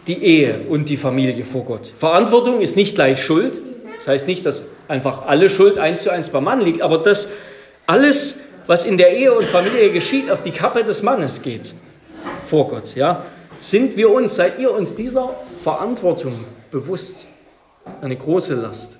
die 0.06 0.22
Ehe 0.22 0.60
und 0.68 0.88
die 0.88 0.96
Familie 0.96 1.44
vor 1.44 1.64
Gott. 1.64 1.92
Verantwortung 1.98 2.60
ist 2.60 2.76
nicht 2.76 2.96
gleich 2.96 3.22
Schuld. 3.22 3.58
Das 3.96 4.08
heißt 4.08 4.26
nicht, 4.26 4.44
dass 4.44 4.64
einfach 4.88 5.26
alle 5.26 5.48
Schuld 5.48 5.78
eins 5.78 6.02
zu 6.02 6.10
eins 6.10 6.28
beim 6.30 6.44
Mann 6.44 6.60
liegt, 6.60 6.82
aber 6.82 6.98
dass 6.98 7.28
alles, 7.86 8.40
was 8.66 8.84
in 8.84 8.98
der 8.98 9.12
Ehe 9.12 9.32
und 9.32 9.46
Familie 9.46 9.90
geschieht, 9.90 10.30
auf 10.30 10.42
die 10.42 10.50
Kappe 10.50 10.84
des 10.84 11.02
Mannes 11.02 11.42
geht 11.42 11.74
vor 12.44 12.68
Gott. 12.68 12.94
Ja? 12.94 13.24
Sind 13.60 13.98
wir 13.98 14.10
uns, 14.10 14.36
seid 14.36 14.58
ihr 14.58 14.72
uns 14.72 14.94
dieser 14.94 15.34
Verantwortung 15.62 16.32
bewusst? 16.70 17.26
Eine 18.00 18.16
große 18.16 18.54
Last. 18.54 18.96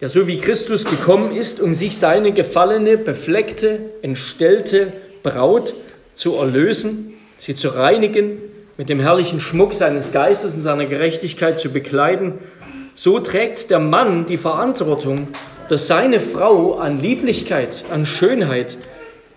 Ja, 0.00 0.10
so 0.10 0.26
wie 0.26 0.36
Christus 0.36 0.84
gekommen 0.84 1.34
ist, 1.34 1.58
um 1.58 1.72
sich 1.72 1.96
seine 1.96 2.32
gefallene, 2.32 2.98
befleckte, 2.98 3.80
entstellte 4.02 4.92
Braut 5.22 5.72
zu 6.14 6.36
erlösen, 6.36 7.14
sie 7.38 7.54
zu 7.54 7.68
reinigen, 7.68 8.36
mit 8.76 8.90
dem 8.90 9.00
herrlichen 9.00 9.40
Schmuck 9.40 9.72
seines 9.72 10.12
Geistes 10.12 10.52
und 10.52 10.60
seiner 10.60 10.84
Gerechtigkeit 10.84 11.58
zu 11.58 11.70
bekleiden, 11.70 12.34
so 12.94 13.18
trägt 13.18 13.70
der 13.70 13.78
Mann 13.78 14.26
die 14.26 14.36
Verantwortung, 14.36 15.28
dass 15.70 15.86
seine 15.86 16.20
Frau 16.20 16.74
an 16.74 17.00
Lieblichkeit, 17.00 17.84
an 17.90 18.04
Schönheit, 18.04 18.76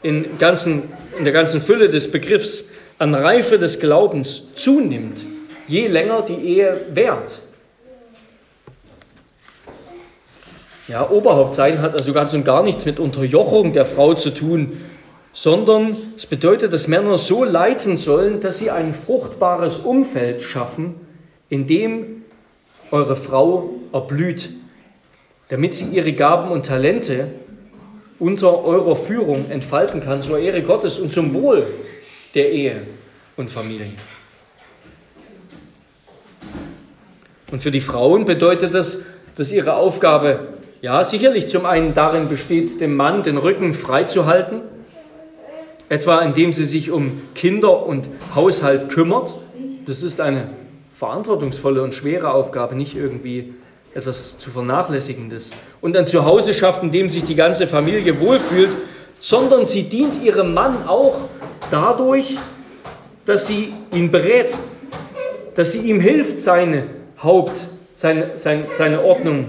in, 0.03 0.37
ganzen, 0.37 0.83
in 1.17 1.23
der 1.23 1.33
ganzen 1.33 1.61
Fülle 1.61 1.87
des 1.87 2.11
Begriffs, 2.11 2.65
an 2.99 3.15
Reife 3.15 3.57
des 3.57 3.79
Glaubens 3.79 4.53
zunimmt, 4.55 5.23
je 5.67 5.87
länger 5.87 6.21
die 6.21 6.35
Ehe 6.35 6.77
währt. 6.93 7.39
Ja, 10.89 11.09
Oberhaupt 11.09 11.55
sein 11.55 11.81
hat 11.81 11.93
also 11.93 12.11
ganz 12.13 12.33
und 12.33 12.43
gar 12.43 12.61
nichts 12.61 12.85
mit 12.85 12.99
Unterjochung 12.99 13.73
der 13.73 13.85
Frau 13.85 14.15
zu 14.15 14.31
tun, 14.31 14.81
sondern 15.31 15.95
es 16.17 16.25
bedeutet, 16.25 16.73
dass 16.73 16.87
Männer 16.87 17.17
so 17.17 17.45
leiten 17.45 17.95
sollen, 17.95 18.41
dass 18.41 18.57
sie 18.57 18.69
ein 18.69 18.93
fruchtbares 18.93 19.77
Umfeld 19.77 20.41
schaffen, 20.41 20.95
in 21.47 21.67
dem 21.67 22.23
eure 22.91 23.15
Frau 23.15 23.69
erblüht, 23.93 24.49
damit 25.47 25.73
sie 25.73 25.85
ihre 25.85 26.11
Gaben 26.11 26.51
und 26.51 26.65
Talente 26.65 27.27
unter 28.17 28.65
eurer 28.65 28.95
Führung 28.97 29.49
entfalten 29.49 30.03
kann, 30.03 30.21
zur 30.21 30.39
Ehre 30.39 30.63
Gottes 30.63 30.99
und 30.99 31.13
zum 31.13 31.33
Wohl 31.33 31.65
der 32.35 32.51
Ehe 32.51 32.81
und 33.37 33.49
Familie. 33.49 33.87
Und 37.51 37.63
für 37.63 37.71
die 37.71 37.81
Frauen 37.81 38.25
bedeutet 38.25 38.73
das, 38.73 39.03
dass 39.35 39.51
ihre 39.51 39.75
Aufgabe 39.75 40.39
ja 40.81 41.03
sicherlich 41.03 41.47
zum 41.47 41.65
einen 41.65 41.93
darin 41.93 42.27
besteht, 42.27 42.79
dem 42.79 42.95
Mann 42.95 43.23
den 43.23 43.37
Rücken 43.37 43.73
freizuhalten, 43.73 44.61
etwa 45.89 46.19
indem 46.19 46.53
sie 46.53 46.65
sich 46.65 46.91
um 46.91 47.21
Kinder 47.35 47.85
und 47.85 48.07
Haushalt 48.35 48.89
kümmert. 48.89 49.33
Das 49.87 50.03
ist 50.03 50.21
eine 50.21 50.49
verantwortungsvolle 50.93 51.81
und 51.81 51.95
schwere 51.95 52.31
Aufgabe, 52.31 52.75
nicht 52.75 52.95
irgendwie 52.95 53.53
etwas 53.95 54.37
zu 54.37 54.51
vernachlässigendes. 54.51 55.51
Und 55.81 55.97
ein 55.97 56.05
Zuhause 56.05 56.53
schafft, 56.53 56.83
in 56.83 56.91
dem 56.91 57.09
sich 57.09 57.23
die 57.23 57.35
ganze 57.35 57.65
Familie 57.65 58.19
wohlfühlt, 58.19 58.75
sondern 59.19 59.65
sie 59.65 59.83
dient 59.83 60.21
ihrem 60.23 60.53
Mann 60.53 60.87
auch 60.87 61.29
dadurch, 61.71 62.37
dass 63.25 63.47
sie 63.47 63.73
ihn 63.91 64.11
berät, 64.11 64.55
dass 65.55 65.73
sie 65.73 65.79
ihm 65.79 65.99
hilft, 65.99 66.39
seine 66.39 66.85
Haupt, 67.21 67.67
seine, 67.95 68.37
seine, 68.37 68.71
seine 68.71 69.03
Ordnung, 69.03 69.47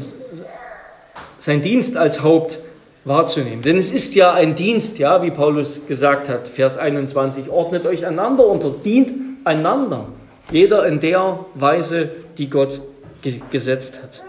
sein 1.39 1.63
Dienst 1.63 1.97
als 1.97 2.23
Haupt 2.23 2.59
wahrzunehmen. 3.05 3.63
Denn 3.63 3.79
es 3.79 3.91
ist 3.91 4.15
ja 4.15 4.33
ein 4.33 4.55
Dienst, 4.55 4.99
ja, 4.99 5.23
wie 5.23 5.31
Paulus 5.31 5.87
gesagt 5.87 6.29
hat, 6.29 6.49
Vers 6.49 6.77
21, 6.77 7.49
ordnet 7.49 7.87
euch 7.87 8.05
einander 8.05 8.47
unter, 8.47 8.71
dient 8.71 9.13
einander, 9.45 10.09
jeder 10.51 10.87
in 10.87 11.01
der 11.01 11.45
Weise, 11.55 12.11
die 12.39 12.51
Gott 12.51 12.81
ge 13.23 13.41
gesetzt 13.51 14.01
hat. 14.03 14.23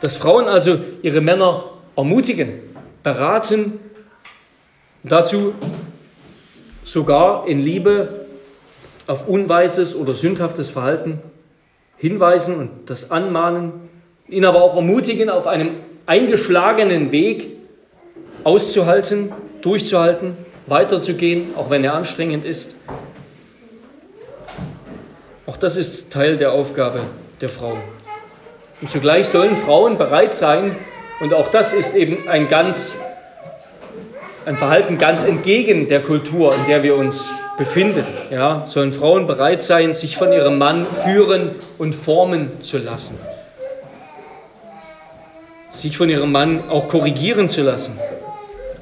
Dass 0.00 0.16
Frauen 0.16 0.46
also 0.46 0.78
ihre 1.02 1.20
Männer 1.20 1.64
ermutigen, 1.96 2.60
beraten, 3.02 3.80
dazu 5.04 5.54
sogar 6.84 7.46
in 7.46 7.60
Liebe 7.60 8.26
auf 9.06 9.28
unweises 9.28 9.94
oder 9.94 10.14
sündhaftes 10.14 10.70
Verhalten 10.70 11.20
hinweisen 11.96 12.56
und 12.56 12.70
das 12.86 13.10
anmahnen, 13.10 13.72
ihn 14.28 14.44
aber 14.44 14.62
auch 14.62 14.74
ermutigen, 14.76 15.30
auf 15.30 15.46
einem 15.46 15.76
eingeschlagenen 16.06 17.12
Weg 17.12 17.50
auszuhalten, 18.42 19.32
durchzuhalten, 19.62 20.36
weiterzugehen, 20.66 21.54
auch 21.56 21.70
wenn 21.70 21.84
er 21.84 21.94
anstrengend 21.94 22.44
ist. 22.44 22.74
Auch 25.46 25.56
das 25.56 25.76
ist 25.76 26.10
Teil 26.10 26.36
der 26.36 26.52
Aufgabe 26.52 27.00
der 27.40 27.48
Frau. 27.48 27.76
Und 28.80 28.90
zugleich 28.90 29.28
sollen 29.28 29.56
Frauen 29.56 29.98
bereit 29.98 30.34
sein, 30.34 30.76
und 31.20 31.32
auch 31.32 31.50
das 31.50 31.72
ist 31.72 31.94
eben 31.94 32.28
ein 32.28 32.48
ganz 32.48 32.96
ein 34.46 34.56
Verhalten 34.56 34.98
ganz 34.98 35.22
entgegen 35.22 35.88
der 35.88 36.02
Kultur, 36.02 36.54
in 36.54 36.66
der 36.66 36.82
wir 36.82 36.96
uns 36.96 37.32
befinden. 37.58 38.04
Ja, 38.30 38.66
sollen 38.66 38.92
Frauen 38.92 39.26
bereit 39.26 39.62
sein, 39.62 39.94
sich 39.94 40.16
von 40.16 40.32
ihrem 40.32 40.58
Mann 40.58 40.86
führen 40.86 41.52
und 41.78 41.94
formen 41.94 42.62
zu 42.62 42.78
lassen 42.78 43.18
sich 45.84 45.98
von 45.98 46.08
ihrem 46.08 46.32
Mann 46.32 46.62
auch 46.70 46.88
korrigieren 46.88 47.48
zu 47.50 47.62
lassen. 47.62 47.98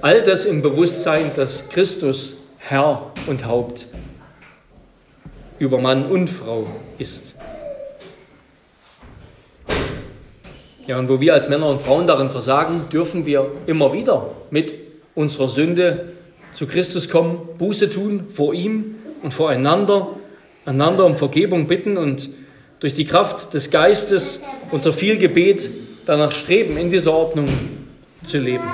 All 0.01 0.23
das 0.23 0.45
im 0.45 0.63
Bewusstsein, 0.63 1.33
dass 1.35 1.69
Christus 1.69 2.37
Herr 2.59 3.11
und 3.27 3.45
Haupt 3.45 3.89
über 5.59 5.79
Mann 5.79 6.07
und 6.07 6.29
Frau 6.29 6.67
ist. 6.99 7.35
Ja, 10.87 10.99
und 10.99 11.09
wo 11.09 11.21
wir 11.21 11.35
als 11.35 11.49
Männer 11.49 11.69
und 11.69 11.81
Frauen 11.81 12.07
darin 12.07 12.31
versagen, 12.31 12.89
dürfen 12.93 13.27
wir 13.27 13.51
immer 13.67 13.93
wieder 13.93 14.27
mit 14.51 14.73
unserer 15.15 15.49
Sünde 15.49 16.13
zu 16.53 16.67
Christus 16.67 17.09
kommen, 17.09 17.39
Buße 17.59 17.91
tun 17.91 18.27
vor 18.33 18.55
ihm 18.55 18.97
und 19.23 19.33
voreinander, 19.33 20.09
einander 20.65 21.05
um 21.05 21.17
Vergebung 21.17 21.67
bitten 21.67 21.97
und 21.97 22.29
durch 22.81 22.95
die 22.95 23.05
Kraft 23.05 23.55
des 23.55 23.71
Geistes 23.71 24.43
unter 24.71 24.93
viel 24.93 25.17
Gebet 25.17 25.71
danach 26.05 26.33
streben, 26.33 26.77
in 26.77 26.91
dieser 26.91 27.13
Ordnung 27.13 27.47
zu 28.25 28.39
leben. 28.39 28.65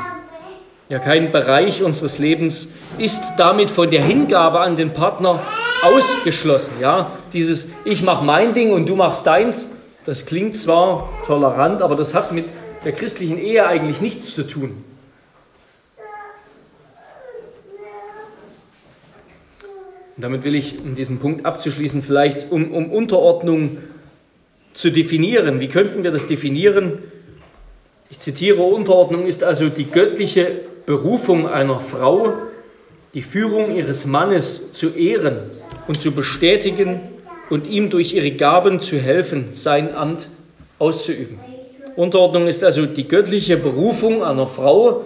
Ja, 0.89 0.99
kein 0.99 1.31
Bereich 1.31 1.83
unseres 1.83 2.19
Lebens 2.19 2.69
ist 2.97 3.23
damit 3.37 3.71
von 3.71 3.91
der 3.91 4.03
Hingabe 4.03 4.61
an 4.61 4.77
den 4.77 4.95
Partner 4.95 5.43
ausgeschlossen. 5.83 6.75
Ja, 6.81 7.13
dieses 7.35 7.67
Ich 7.85 8.03
mache 8.03 8.25
mein 8.25 8.55
Ding 8.55 8.73
und 8.73 8.89
du 8.89 8.97
machst 8.97 9.27
deins, 9.27 9.71
das 10.07 10.25
klingt 10.25 10.57
zwar 10.57 11.11
tolerant, 11.27 11.83
aber 11.83 11.95
das 11.95 12.15
hat 12.15 12.33
mit 12.33 12.47
der 12.87 12.93
christlichen 12.93 13.39
Ehe 13.39 13.67
eigentlich 13.67 14.01
nichts 14.01 14.35
zu 14.35 14.47
tun. 14.47 14.83
Und 20.19 20.23
damit 20.25 20.43
will 20.43 20.57
ich 20.57 20.75
in 20.85 20.97
diesem 20.97 21.21
Punkt 21.21 21.47
abzuschließen, 21.47 22.03
vielleicht 22.03 22.51
um, 22.51 22.73
um 22.73 22.91
Unterordnung 22.91 23.77
zu 24.75 24.91
definieren. 24.91 25.61
Wie 25.61 25.69
könnten 25.69 26.03
wir 26.03 26.11
das 26.11 26.27
definieren? 26.27 26.99
Ich 28.11 28.19
zitiere, 28.19 28.61
Unterordnung 28.63 29.27
ist 29.27 29.45
also 29.45 29.69
die 29.69 29.89
göttliche 29.89 30.63
Berufung 30.87 31.49
einer 31.49 31.79
Frau, 31.79 32.33
die 33.15 33.23
Führung 33.23 33.77
ihres 33.77 34.07
Mannes 34.07 34.73
zu 34.73 34.89
ehren 34.89 35.37
und 35.87 36.01
zu 36.01 36.11
bestätigen 36.11 36.99
und 37.49 37.69
ihm 37.69 37.89
durch 37.89 38.13
ihre 38.13 38.33
Gaben 38.33 38.81
zu 38.81 38.99
helfen, 38.99 39.51
sein 39.55 39.95
Amt 39.95 40.27
auszuüben. 40.81 41.39
Unterordnung 41.95 42.49
ist 42.49 42.65
also 42.65 42.87
die 42.87 43.07
göttliche 43.07 43.57
Berufung 43.57 44.25
einer 44.25 44.49
Frau, 44.49 45.05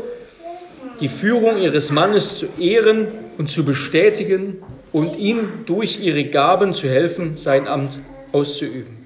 die 1.01 1.09
Führung 1.09 1.59
ihres 1.59 1.91
Mannes 1.91 2.39
zu 2.39 2.47
ehren 2.59 3.09
und 3.39 3.51
zu 3.51 3.65
bestätigen 3.65 4.63
und 4.93 5.17
ihm 5.19 5.65
durch 5.67 6.01
ihre 6.01 6.25
Gaben 6.25 6.75
zu 6.75 6.89
helfen, 6.89 7.37
sein 7.37 7.67
Amt 7.67 7.99
auszuüben. 8.33 9.03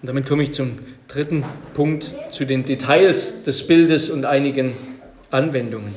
Und 0.00 0.08
damit 0.08 0.28
komme 0.28 0.42
ich 0.42 0.52
zum 0.52 0.78
dritten 1.08 1.44
Punkt, 1.74 2.12
zu 2.30 2.44
den 2.44 2.64
Details 2.64 3.44
des 3.44 3.66
Bildes 3.66 4.10
und 4.10 4.24
einigen 4.24 4.72
Anwendungen. 5.30 5.94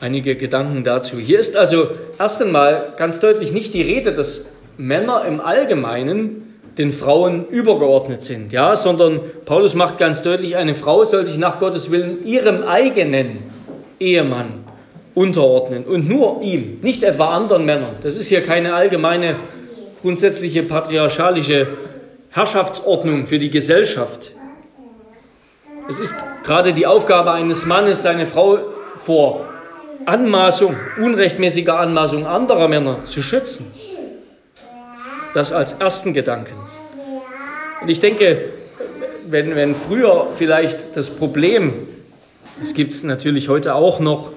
Einige 0.00 0.36
Gedanken 0.36 0.84
dazu. 0.84 1.18
Hier 1.18 1.40
ist 1.40 1.56
also 1.56 1.90
erst 2.18 2.40
einmal 2.40 2.94
ganz 2.96 3.18
deutlich 3.18 3.50
nicht 3.52 3.74
die 3.74 3.82
Rede, 3.82 4.12
dass 4.12 4.48
Männer 4.76 5.24
im 5.24 5.40
Allgemeinen 5.40 6.47
den 6.78 6.92
Frauen 6.92 7.46
übergeordnet 7.48 8.22
sind, 8.22 8.52
ja, 8.52 8.76
sondern 8.76 9.20
Paulus 9.44 9.74
macht 9.74 9.98
ganz 9.98 10.22
deutlich, 10.22 10.56
eine 10.56 10.76
Frau 10.76 11.04
soll 11.04 11.26
sich 11.26 11.36
nach 11.36 11.58
Gottes 11.58 11.90
Willen 11.90 12.24
ihrem 12.24 12.62
eigenen 12.62 13.38
Ehemann 13.98 14.64
unterordnen 15.14 15.84
und 15.84 16.08
nur 16.08 16.40
ihm, 16.42 16.78
nicht 16.80 17.02
etwa 17.02 17.34
anderen 17.34 17.64
Männern. 17.64 17.96
Das 18.02 18.16
ist 18.16 18.28
hier 18.28 18.42
keine 18.42 18.74
allgemeine, 18.74 19.34
grundsätzliche 20.00 20.62
patriarchalische 20.62 21.66
Herrschaftsordnung 22.30 23.26
für 23.26 23.40
die 23.40 23.50
Gesellschaft. 23.50 24.32
Es 25.88 25.98
ist 25.98 26.14
gerade 26.44 26.72
die 26.72 26.86
Aufgabe 26.86 27.32
eines 27.32 27.66
Mannes, 27.66 28.02
seine 28.02 28.26
Frau 28.26 28.58
vor 28.96 29.48
Anmaßung, 30.06 30.76
unrechtmäßiger 31.02 31.78
Anmaßung 31.78 32.26
anderer 32.26 32.68
Männer 32.68 33.04
zu 33.04 33.22
schützen. 33.22 33.72
Das 35.34 35.52
als 35.52 35.72
ersten 35.72 36.14
Gedanken. 36.14 36.54
Und 37.80 37.88
ich 37.88 38.00
denke, 38.00 38.50
wenn, 39.26 39.54
wenn 39.54 39.74
früher 39.74 40.28
vielleicht 40.36 40.96
das 40.96 41.10
Problem, 41.10 41.88
das 42.60 42.74
gibt 42.74 42.92
es 42.92 43.04
natürlich 43.04 43.48
heute 43.48 43.74
auch 43.74 44.00
noch, 44.00 44.30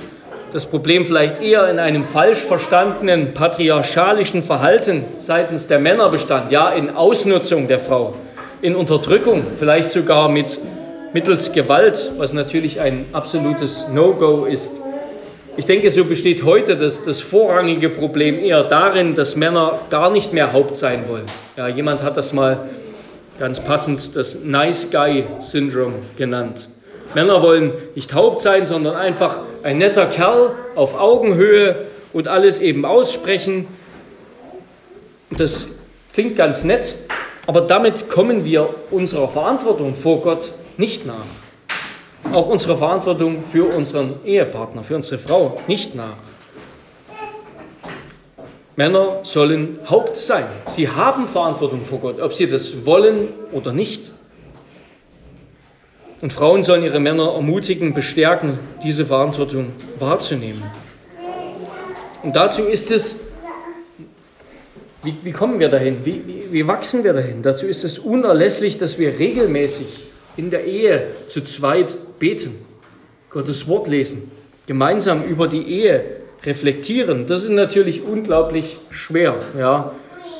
das 0.53 0.65
Problem 0.65 1.05
vielleicht 1.05 1.41
eher 1.41 1.69
in 1.69 1.79
einem 1.79 2.03
falsch 2.03 2.39
verstandenen 2.39 3.33
patriarchalischen 3.33 4.43
Verhalten 4.43 5.05
seitens 5.19 5.67
der 5.67 5.79
Männer 5.79 6.09
bestand, 6.09 6.51
ja 6.51 6.69
in 6.71 6.89
Ausnutzung 6.89 7.69
der 7.69 7.79
Frau, 7.79 8.15
in 8.61 8.75
Unterdrückung, 8.75 9.45
vielleicht 9.57 9.89
sogar 9.89 10.27
mit 10.27 10.59
mittels 11.13 11.53
Gewalt, 11.53 12.11
was 12.17 12.33
natürlich 12.33 12.81
ein 12.81 13.05
absolutes 13.13 13.87
No-Go 13.93 14.45
ist. 14.45 14.81
Ich 15.57 15.65
denke, 15.65 15.91
so 15.91 16.05
besteht 16.05 16.45
heute 16.45 16.77
das, 16.77 17.03
das 17.03 17.19
vorrangige 17.19 17.89
Problem 17.89 18.39
eher 18.39 18.63
darin, 18.63 19.15
dass 19.15 19.35
Männer 19.35 19.81
gar 19.89 20.09
nicht 20.09 20.31
mehr 20.31 20.53
Haupt 20.53 20.75
sein 20.75 21.09
wollen. 21.09 21.25
Ja, 21.57 21.67
jemand 21.67 22.01
hat 22.03 22.15
das 22.15 22.31
mal 22.31 22.69
ganz 23.37 23.59
passend 23.59 24.15
das 24.15 24.43
Nice 24.45 24.89
Guy 24.91 25.25
Syndrome 25.41 25.95
genannt. 26.15 26.69
Männer 27.15 27.41
wollen 27.41 27.73
nicht 27.95 28.13
Haupt 28.13 28.39
sein, 28.39 28.65
sondern 28.65 28.95
einfach 28.95 29.41
ein 29.61 29.77
netter 29.77 30.05
Kerl 30.05 30.51
auf 30.75 30.97
Augenhöhe 30.97 31.87
und 32.13 32.29
alles 32.29 32.59
eben 32.59 32.85
aussprechen. 32.85 33.67
Das 35.31 35.67
klingt 36.13 36.37
ganz 36.37 36.63
nett, 36.63 36.95
aber 37.45 37.59
damit 37.59 38.09
kommen 38.09 38.45
wir 38.45 38.69
unserer 38.89 39.27
Verantwortung 39.27 39.95
vor 39.95 40.21
Gott 40.21 40.51
nicht 40.77 41.05
nach. 41.05 41.40
Auch 42.33 42.47
unserer 42.47 42.77
Verantwortung 42.77 43.43
für 43.43 43.65
unseren 43.75 44.23
Ehepartner, 44.25 44.83
für 44.83 44.95
unsere 44.95 45.17
Frau 45.19 45.59
nicht 45.67 45.95
nach. 45.95 46.17
Männer 48.75 49.19
sollen 49.23 49.79
Haupt 49.89 50.15
sein. 50.15 50.45
Sie 50.67 50.87
haben 50.87 51.27
Verantwortung 51.27 51.83
vor 51.83 51.99
Gott, 51.99 52.21
ob 52.21 52.33
sie 52.33 52.47
das 52.47 52.85
wollen 52.85 53.27
oder 53.51 53.73
nicht. 53.73 54.11
Und 56.21 56.31
Frauen 56.31 56.63
sollen 56.63 56.83
ihre 56.83 56.99
Männer 56.99 57.33
ermutigen, 57.33 57.93
bestärken, 57.93 58.59
diese 58.83 59.05
Verantwortung 59.05 59.73
wahrzunehmen. 59.99 60.63
Und 62.23 62.35
dazu 62.35 62.63
ist 62.63 62.91
es, 62.91 63.15
wie, 65.03 65.15
wie 65.23 65.31
kommen 65.31 65.59
wir 65.59 65.69
dahin? 65.69 66.05
Wie, 66.05 66.21
wie, 66.25 66.43
wie 66.51 66.67
wachsen 66.67 67.03
wir 67.03 67.13
dahin? 67.13 67.41
Dazu 67.41 67.65
ist 67.65 67.83
es 67.83 67.97
unerlässlich, 67.97 68.77
dass 68.77 68.99
wir 68.99 69.17
regelmäßig 69.17 70.05
in 70.37 70.49
der 70.49 70.65
Ehe 70.65 71.07
zu 71.27 71.41
zweit 71.41 71.95
beten, 72.19 72.65
Gottes 73.29 73.67
Wort 73.67 73.87
lesen, 73.87 74.31
gemeinsam 74.65 75.23
über 75.23 75.47
die 75.47 75.63
Ehe 75.67 76.03
reflektieren. 76.43 77.27
Das 77.27 77.43
ist 77.43 77.49
natürlich 77.49 78.03
unglaublich 78.03 78.79
schwer. 78.89 79.39
Ja. 79.57 79.93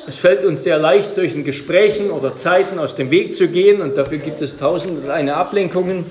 Es 0.08 0.16
fällt 0.16 0.44
uns 0.44 0.64
sehr 0.64 0.80
leicht, 0.80 1.14
solchen 1.14 1.44
Gesprächen 1.44 2.10
oder 2.10 2.36
Zeiten 2.36 2.80
aus 2.80 2.96
dem 2.96 3.12
Weg 3.12 3.36
zu 3.36 3.48
gehen 3.48 3.82
und 3.82 3.98
dafür 3.98 4.18
gibt 4.18 4.42
es 4.42 4.58
tausend 4.58 5.04
und 5.04 5.10
eine 5.10 5.36
Ablenkungen. 5.36 6.06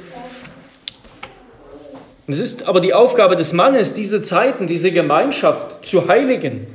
es 2.28 2.38
ist 2.38 2.68
aber 2.68 2.80
die 2.80 2.94
Aufgabe 2.94 3.34
des 3.34 3.52
Mannes, 3.52 3.92
diese 3.92 4.22
Zeiten, 4.22 4.68
diese 4.68 4.92
Gemeinschaft 4.92 5.84
zu 5.84 6.06
heiligen, 6.06 6.68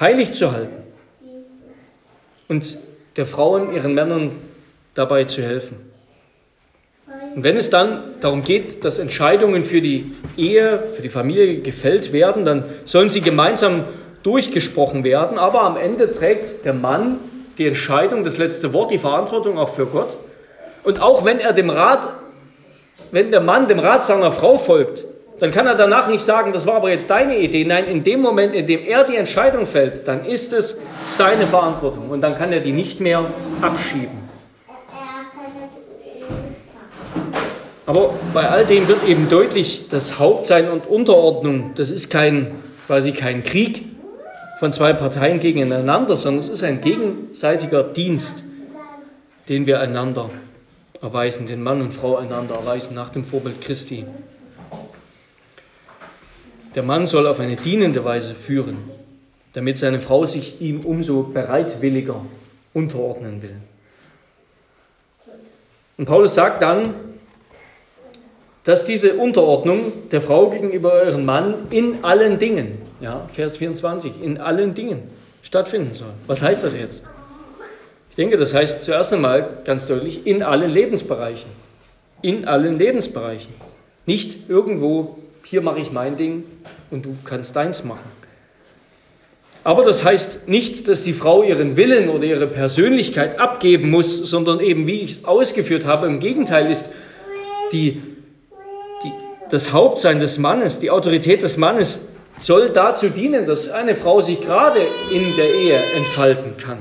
heilig 0.00 0.32
zu 0.32 0.50
halten 0.50 0.82
und 2.48 2.78
der 3.16 3.26
Frauen, 3.26 3.72
ihren 3.72 3.94
Männern 3.94 4.32
dabei 4.94 5.24
zu 5.24 5.42
helfen. 5.42 5.95
Und 7.36 7.44
wenn 7.44 7.58
es 7.58 7.68
dann 7.68 8.02
darum 8.22 8.42
geht, 8.42 8.82
dass 8.82 8.98
Entscheidungen 8.98 9.62
für 9.62 9.82
die 9.82 10.12
Ehe, 10.38 10.78
für 10.96 11.02
die 11.02 11.10
Familie 11.10 11.58
gefällt 11.60 12.14
werden, 12.14 12.46
dann 12.46 12.64
sollen 12.86 13.10
sie 13.10 13.20
gemeinsam 13.20 13.84
durchgesprochen 14.22 15.04
werden. 15.04 15.36
Aber 15.36 15.60
am 15.60 15.76
Ende 15.76 16.10
trägt 16.10 16.64
der 16.64 16.72
Mann 16.72 17.18
die 17.58 17.66
Entscheidung, 17.66 18.24
das 18.24 18.38
letzte 18.38 18.72
Wort, 18.72 18.90
die 18.90 18.96
Verantwortung 18.96 19.58
auch 19.58 19.74
für 19.74 19.84
Gott. 19.84 20.16
Und 20.82 21.02
auch 21.02 21.26
wenn 21.26 21.38
er 21.38 21.52
dem 21.52 21.68
Rat, 21.68 22.08
wenn 23.10 23.30
der 23.30 23.42
Mann 23.42 23.68
dem 23.68 23.80
Rat 23.80 24.02
seiner 24.02 24.32
Frau 24.32 24.56
folgt, 24.56 25.04
dann 25.38 25.50
kann 25.50 25.66
er 25.66 25.74
danach 25.74 26.08
nicht 26.08 26.22
sagen, 26.22 26.54
das 26.54 26.66
war 26.66 26.76
aber 26.76 26.88
jetzt 26.88 27.10
deine 27.10 27.36
Idee. 27.36 27.66
Nein, 27.66 27.84
in 27.84 28.02
dem 28.02 28.22
Moment, 28.22 28.54
in 28.54 28.66
dem 28.66 28.82
er 28.82 29.04
die 29.04 29.16
Entscheidung 29.16 29.66
fällt, 29.66 30.08
dann 30.08 30.24
ist 30.24 30.54
es 30.54 30.80
seine 31.06 31.46
Verantwortung 31.46 32.08
und 32.08 32.22
dann 32.22 32.34
kann 32.34 32.50
er 32.54 32.60
die 32.60 32.72
nicht 32.72 32.98
mehr 32.98 33.26
abschieben. 33.60 34.25
Aber 37.86 38.14
bei 38.34 38.48
all 38.48 38.66
dem 38.66 38.88
wird 38.88 39.06
eben 39.06 39.28
deutlich, 39.28 39.88
dass 39.88 40.18
Hauptsein 40.18 40.68
und 40.68 40.86
Unterordnung, 40.86 41.70
das 41.76 41.90
ist 41.90 42.10
kein, 42.10 42.52
quasi 42.86 43.12
kein 43.12 43.44
Krieg 43.44 43.84
von 44.58 44.72
zwei 44.72 44.92
Parteien 44.92 45.38
gegeneinander, 45.38 46.16
sondern 46.16 46.40
es 46.40 46.48
ist 46.48 46.64
ein 46.64 46.80
gegenseitiger 46.80 47.84
Dienst, 47.84 48.42
den 49.48 49.66
wir 49.66 49.80
einander 49.80 50.30
erweisen, 51.00 51.46
den 51.46 51.62
Mann 51.62 51.80
und 51.80 51.92
Frau 51.92 52.16
einander 52.16 52.56
erweisen, 52.56 52.94
nach 52.94 53.10
dem 53.10 53.24
Vorbild 53.24 53.60
Christi. 53.60 54.04
Der 56.74 56.82
Mann 56.82 57.06
soll 57.06 57.28
auf 57.28 57.38
eine 57.38 57.54
dienende 57.54 58.04
Weise 58.04 58.34
führen, 58.34 58.78
damit 59.52 59.78
seine 59.78 60.00
Frau 60.00 60.26
sich 60.26 60.60
ihm 60.60 60.80
umso 60.80 61.22
bereitwilliger 61.22 62.20
unterordnen 62.74 63.42
will. 63.42 63.56
Und 65.96 66.06
Paulus 66.06 66.34
sagt 66.34 66.60
dann, 66.60 66.94
dass 68.66 68.84
diese 68.84 69.14
Unterordnung 69.14 69.92
der 70.10 70.20
Frau 70.20 70.50
gegenüber 70.50 71.06
ihrem 71.06 71.24
Mann 71.24 71.54
in 71.70 72.02
allen 72.02 72.40
Dingen, 72.40 72.78
ja, 73.00 73.24
Vers 73.32 73.58
24, 73.58 74.20
in 74.20 74.38
allen 74.38 74.74
Dingen 74.74 75.04
stattfinden 75.42 75.94
soll. 75.94 76.10
Was 76.26 76.42
heißt 76.42 76.64
das 76.64 76.74
jetzt? 76.74 77.04
Ich 78.10 78.16
denke, 78.16 78.36
das 78.36 78.52
heißt 78.52 78.82
zuerst 78.82 79.12
einmal 79.12 79.60
ganz 79.64 79.86
deutlich 79.86 80.26
in 80.26 80.42
allen 80.42 80.68
Lebensbereichen. 80.68 81.48
In 82.22 82.48
allen 82.48 82.76
Lebensbereichen. 82.76 83.54
Nicht 84.04 84.50
irgendwo, 84.50 85.18
hier 85.44 85.62
mache 85.62 85.78
ich 85.78 85.92
mein 85.92 86.16
Ding 86.16 86.42
und 86.90 87.06
du 87.06 87.16
kannst 87.24 87.54
deins 87.54 87.84
machen. 87.84 88.10
Aber 89.62 89.84
das 89.84 90.02
heißt 90.02 90.48
nicht, 90.48 90.88
dass 90.88 91.04
die 91.04 91.12
Frau 91.12 91.44
ihren 91.44 91.76
Willen 91.76 92.08
oder 92.08 92.24
ihre 92.24 92.48
Persönlichkeit 92.48 93.38
abgeben 93.38 93.90
muss, 93.90 94.16
sondern 94.28 94.58
eben, 94.58 94.88
wie 94.88 95.02
ich 95.02 95.12
es 95.12 95.24
ausgeführt 95.24 95.84
habe, 95.84 96.06
im 96.06 96.18
Gegenteil 96.18 96.68
ist 96.68 96.86
die 97.70 98.15
das 99.50 99.72
Hauptsein 99.72 100.20
des 100.20 100.38
Mannes, 100.38 100.78
die 100.78 100.90
Autorität 100.90 101.42
des 101.42 101.56
Mannes 101.56 102.00
soll 102.38 102.70
dazu 102.70 103.08
dienen, 103.08 103.46
dass 103.46 103.70
eine 103.70 103.96
Frau 103.96 104.20
sich 104.20 104.40
gerade 104.40 104.80
in 105.10 105.36
der 105.36 105.54
Ehe 105.54 105.78
entfalten 105.96 106.56
kann. 106.56 106.78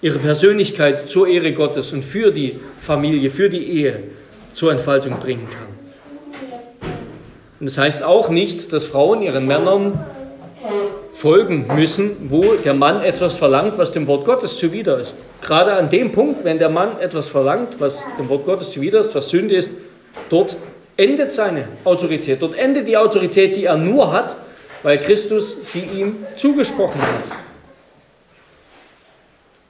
Ihre 0.00 0.18
Persönlichkeit 0.18 1.08
zur 1.08 1.26
Ehre 1.26 1.52
Gottes 1.52 1.92
und 1.92 2.04
für 2.04 2.30
die 2.30 2.60
Familie, 2.80 3.30
für 3.30 3.50
die 3.50 3.64
Ehe 3.64 4.04
zur 4.52 4.72
Entfaltung 4.72 5.18
bringen 5.18 5.48
kann. 5.50 6.90
Und 7.58 7.66
das 7.66 7.78
heißt 7.78 8.02
auch 8.02 8.28
nicht, 8.28 8.72
dass 8.72 8.84
Frauen 8.84 9.22
ihren 9.22 9.46
Männern 9.46 10.04
folgen 11.14 11.66
müssen, 11.74 12.28
wo 12.28 12.54
der 12.54 12.74
Mann 12.74 13.02
etwas 13.02 13.34
verlangt, 13.34 13.78
was 13.78 13.90
dem 13.90 14.06
Wort 14.06 14.26
Gottes 14.26 14.58
zuwider 14.58 14.98
ist. 14.98 15.16
Gerade 15.40 15.72
an 15.72 15.88
dem 15.88 16.12
Punkt, 16.12 16.44
wenn 16.44 16.58
der 16.58 16.68
Mann 16.68 17.00
etwas 17.00 17.28
verlangt, 17.28 17.76
was 17.78 18.02
dem 18.18 18.28
Wort 18.28 18.44
Gottes 18.44 18.72
zuwider 18.72 19.00
ist, 19.00 19.14
was 19.14 19.30
Sünde 19.30 19.54
ist, 19.54 19.70
dort 20.28 20.56
endet 20.96 21.32
seine 21.32 21.68
Autorität. 21.84 22.42
Dort 22.42 22.56
endet 22.56 22.88
die 22.88 22.96
Autorität, 22.96 23.56
die 23.56 23.64
er 23.64 23.76
nur 23.76 24.12
hat, 24.12 24.36
weil 24.82 24.98
Christus 24.98 25.70
sie 25.70 25.80
ihm 25.80 26.24
zugesprochen 26.36 27.00
hat. 27.00 27.32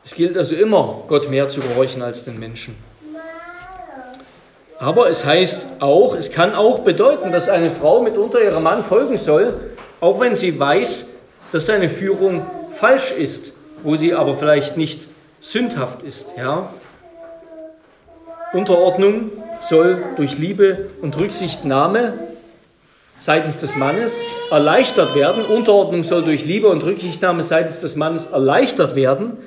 Es 0.05 0.15
gilt 0.15 0.37
also 0.37 0.55
immer, 0.55 1.03
Gott 1.09 1.29
mehr 1.29 1.49
zu 1.49 1.61
gehorchen 1.61 2.03
als 2.03 2.25
den 2.25 2.39
Menschen. 2.39 2.77
Aber 4.79 5.09
es 5.09 5.25
heißt 5.25 5.67
auch, 5.81 6.15
es 6.15 6.31
kann 6.31 6.55
auch 6.55 6.81
bedeuten, 6.81 7.33
dass 7.33 7.49
eine 7.49 7.71
Frau 7.71 8.03
mitunter 8.03 8.43
ihrem 8.43 8.63
Mann 8.63 8.85
folgen 8.85 9.17
soll, 9.17 9.55
auch 10.01 10.21
wenn 10.21 10.35
sie 10.35 10.59
weiß, 10.59 11.09
dass 11.51 11.67
seine 11.67 11.89
Führung 11.89 12.47
falsch 12.73 13.11
ist, 13.13 13.55
wo 13.83 13.97
sie 13.97 14.15
aber 14.15 14.37
vielleicht 14.37 14.77
nicht 14.77 15.09
sündhaft 15.41 16.03
ist. 16.03 16.29
Ja? 16.37 16.71
Unterordnung 18.53 19.33
soll 19.61 19.99
durch 20.17 20.39
Liebe 20.39 20.91
und 21.03 21.19
Rücksichtnahme 21.19 22.15
seitens 23.19 23.59
des 23.59 23.77
Mannes 23.77 24.21
erleichtert 24.51 25.15
werden. 25.15 25.45
Unterordnung 25.45 26.05
soll 26.05 26.23
durch 26.23 26.45
Liebe 26.45 26.69
und 26.69 26.85
Rücksichtnahme 26.85 27.43
seitens 27.43 27.81
des 27.81 27.97
Mannes 27.97 28.27
erleichtert 28.27 28.95
werden. 28.95 29.39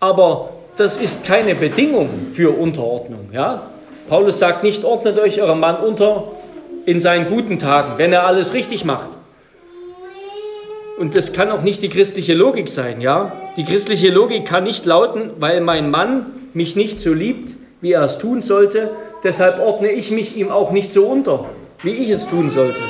Aber 0.00 0.50
das 0.76 0.96
ist 0.96 1.24
keine 1.24 1.54
Bedingung 1.54 2.28
für 2.32 2.58
Unterordnung. 2.58 3.28
Ja? 3.32 3.70
Paulus 4.08 4.38
sagt 4.38 4.64
nicht, 4.64 4.84
ordnet 4.84 5.18
euch 5.18 5.42
eurem 5.42 5.60
Mann 5.60 5.76
unter 5.76 6.24
in 6.86 6.98
seinen 6.98 7.28
guten 7.28 7.58
Tagen, 7.58 7.98
wenn 7.98 8.12
er 8.12 8.26
alles 8.26 8.54
richtig 8.54 8.84
macht. 8.84 9.10
und 11.00 11.14
das 11.14 11.32
kann 11.32 11.50
auch 11.50 11.62
nicht 11.62 11.80
die 11.80 11.88
christliche 11.88 12.34
Logik 12.34 12.68
sein, 12.68 13.00
ja? 13.00 13.32
Die 13.56 13.64
christliche 13.64 14.10
Logik 14.10 14.44
kann 14.44 14.64
nicht 14.64 14.84
lauten, 14.84 15.30
weil 15.38 15.62
mein 15.62 15.90
Mann 15.90 16.26
mich 16.52 16.76
nicht 16.76 16.98
so 17.00 17.14
liebt, 17.14 17.56
wie 17.80 17.92
er 17.92 18.02
es 18.02 18.18
tun 18.18 18.42
sollte, 18.42 18.90
deshalb 19.24 19.58
ordne 19.58 19.90
ich 19.90 20.10
mich 20.10 20.36
ihm 20.36 20.50
auch 20.50 20.70
nicht 20.70 20.92
so 20.92 21.06
unter, 21.06 21.46
wie 21.82 21.94
ich 21.94 22.10
es 22.10 22.26
tun 22.26 22.50
sollte. 22.50 22.82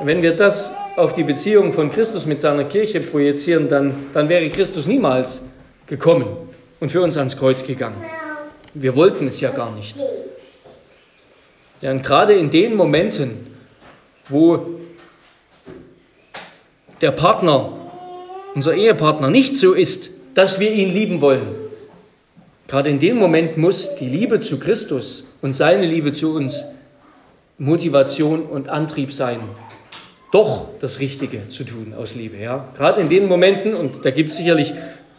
Wenn 0.00 0.22
wir 0.22 0.34
das 0.34 0.72
auf 0.96 1.12
die 1.12 1.22
Beziehung 1.22 1.72
von 1.72 1.90
Christus 1.90 2.26
mit 2.26 2.40
seiner 2.40 2.64
Kirche 2.64 3.00
projizieren, 3.00 3.68
dann, 3.68 4.06
dann 4.12 4.28
wäre 4.28 4.48
Christus 4.50 4.86
niemals 4.86 5.42
gekommen 5.86 6.26
und 6.80 6.90
für 6.90 7.02
uns 7.02 7.16
ans 7.16 7.36
Kreuz 7.36 7.64
gegangen. 7.64 8.02
Wir 8.74 8.96
wollten 8.96 9.28
es 9.28 9.40
ja 9.40 9.50
gar 9.50 9.74
nicht. 9.74 9.96
Ja, 11.80 11.92
gerade 11.94 12.34
in 12.34 12.50
den 12.50 12.74
Momenten, 12.74 13.46
wo 14.28 14.66
der 17.00 17.10
Partner, 17.10 17.72
unser 18.54 18.74
Ehepartner, 18.74 19.30
nicht 19.30 19.56
so 19.56 19.72
ist, 19.72 20.10
dass 20.34 20.60
wir 20.60 20.72
ihn 20.72 20.92
lieben 20.92 21.20
wollen, 21.20 21.61
gerade 22.72 22.88
in 22.88 23.00
dem 23.00 23.18
Moment 23.18 23.58
muss 23.58 23.96
die 23.96 24.08
Liebe 24.08 24.40
zu 24.40 24.58
Christus 24.58 25.28
und 25.42 25.52
seine 25.52 25.84
Liebe 25.84 26.14
zu 26.14 26.34
uns 26.34 26.64
Motivation 27.58 28.44
und 28.44 28.70
Antrieb 28.70 29.12
sein, 29.12 29.40
doch 30.32 30.68
das 30.80 30.98
Richtige 30.98 31.48
zu 31.48 31.64
tun 31.64 31.92
aus 31.94 32.14
Liebe. 32.14 32.38
Ja? 32.38 32.68
Gerade 32.74 33.02
in 33.02 33.10
den 33.10 33.28
Momenten, 33.28 33.74
und 33.74 34.06
da 34.06 34.10
gibt 34.10 34.30
es 34.30 34.38
sicherlich 34.38 34.72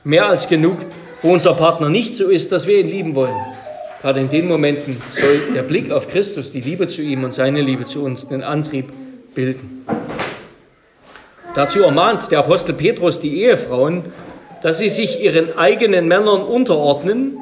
mehr 0.04 0.26
als 0.26 0.50
genug, 0.50 0.78
wo 1.22 1.32
unser 1.32 1.54
Partner 1.54 1.90
nicht 1.90 2.16
so 2.16 2.28
ist, 2.28 2.52
dass 2.52 2.66
wir 2.66 2.80
ihn 2.80 2.88
lieben 2.88 3.14
wollen. 3.14 3.36
Gerade 4.02 4.20
in 4.20 4.30
den 4.30 4.48
Momenten 4.48 5.00
soll 5.12 5.54
der 5.54 5.62
Blick 5.62 5.92
auf 5.92 6.08
Christus, 6.08 6.50
die 6.50 6.62
Liebe 6.62 6.88
zu 6.88 7.04
ihm 7.04 7.24
und 7.24 7.36
seine 7.36 7.62
Liebe 7.62 7.86
zu 7.86 8.04
uns 8.04 8.28
den 8.28 8.42
Antrieb 8.42 8.92
bilden. 9.36 9.86
Dazu 11.54 11.84
ermahnt 11.84 12.32
der 12.32 12.40
Apostel 12.40 12.74
Petrus 12.74 13.20
die 13.20 13.44
Ehefrauen, 13.44 14.06
dass 14.64 14.80
sie 14.80 14.90
sich 14.90 15.22
ihren 15.22 15.56
eigenen 15.56 16.08
Männern 16.08 16.42
unterordnen, 16.42 17.38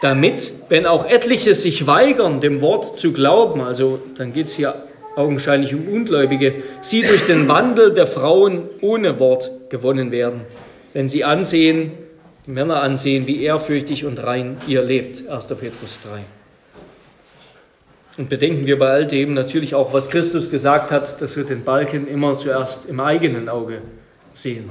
damit, 0.00 0.52
wenn 0.68 0.86
auch 0.86 1.06
etliche 1.06 1.54
sich 1.54 1.86
weigern, 1.86 2.40
dem 2.40 2.60
Wort 2.60 2.98
zu 2.98 3.12
glauben, 3.12 3.60
also 3.60 4.00
dann 4.16 4.32
geht 4.32 4.46
es 4.46 4.56
hier 4.56 4.74
augenscheinlich 5.16 5.74
um 5.74 5.88
Ungläubige, 5.88 6.62
sie 6.82 7.02
durch 7.02 7.26
den 7.26 7.48
Wandel 7.48 7.94
der 7.94 8.06
Frauen 8.06 8.64
ohne 8.82 9.18
Wort 9.18 9.50
gewonnen 9.70 10.12
werden, 10.12 10.42
wenn 10.92 11.08
sie 11.08 11.24
ansehen, 11.24 11.92
die 12.46 12.50
Männer 12.50 12.82
ansehen, 12.82 13.26
wie 13.26 13.42
ehrfürchtig 13.42 14.04
und 14.04 14.22
rein 14.22 14.58
ihr 14.68 14.82
lebt. 14.82 15.28
1. 15.28 15.46
Petrus 15.46 16.00
3. 16.02 16.20
Und 18.18 18.28
bedenken 18.28 18.66
wir 18.66 18.78
bei 18.78 18.88
all 18.88 19.06
dem 19.06 19.34
natürlich 19.34 19.74
auch, 19.74 19.92
was 19.92 20.08
Christus 20.08 20.50
gesagt 20.50 20.90
hat, 20.90 21.20
dass 21.20 21.36
wir 21.36 21.44
den 21.44 21.64
Balken 21.64 22.06
immer 22.06 22.38
zuerst 22.38 22.88
im 22.88 23.00
eigenen 23.00 23.48
Auge 23.48 23.82
sehen. 24.32 24.70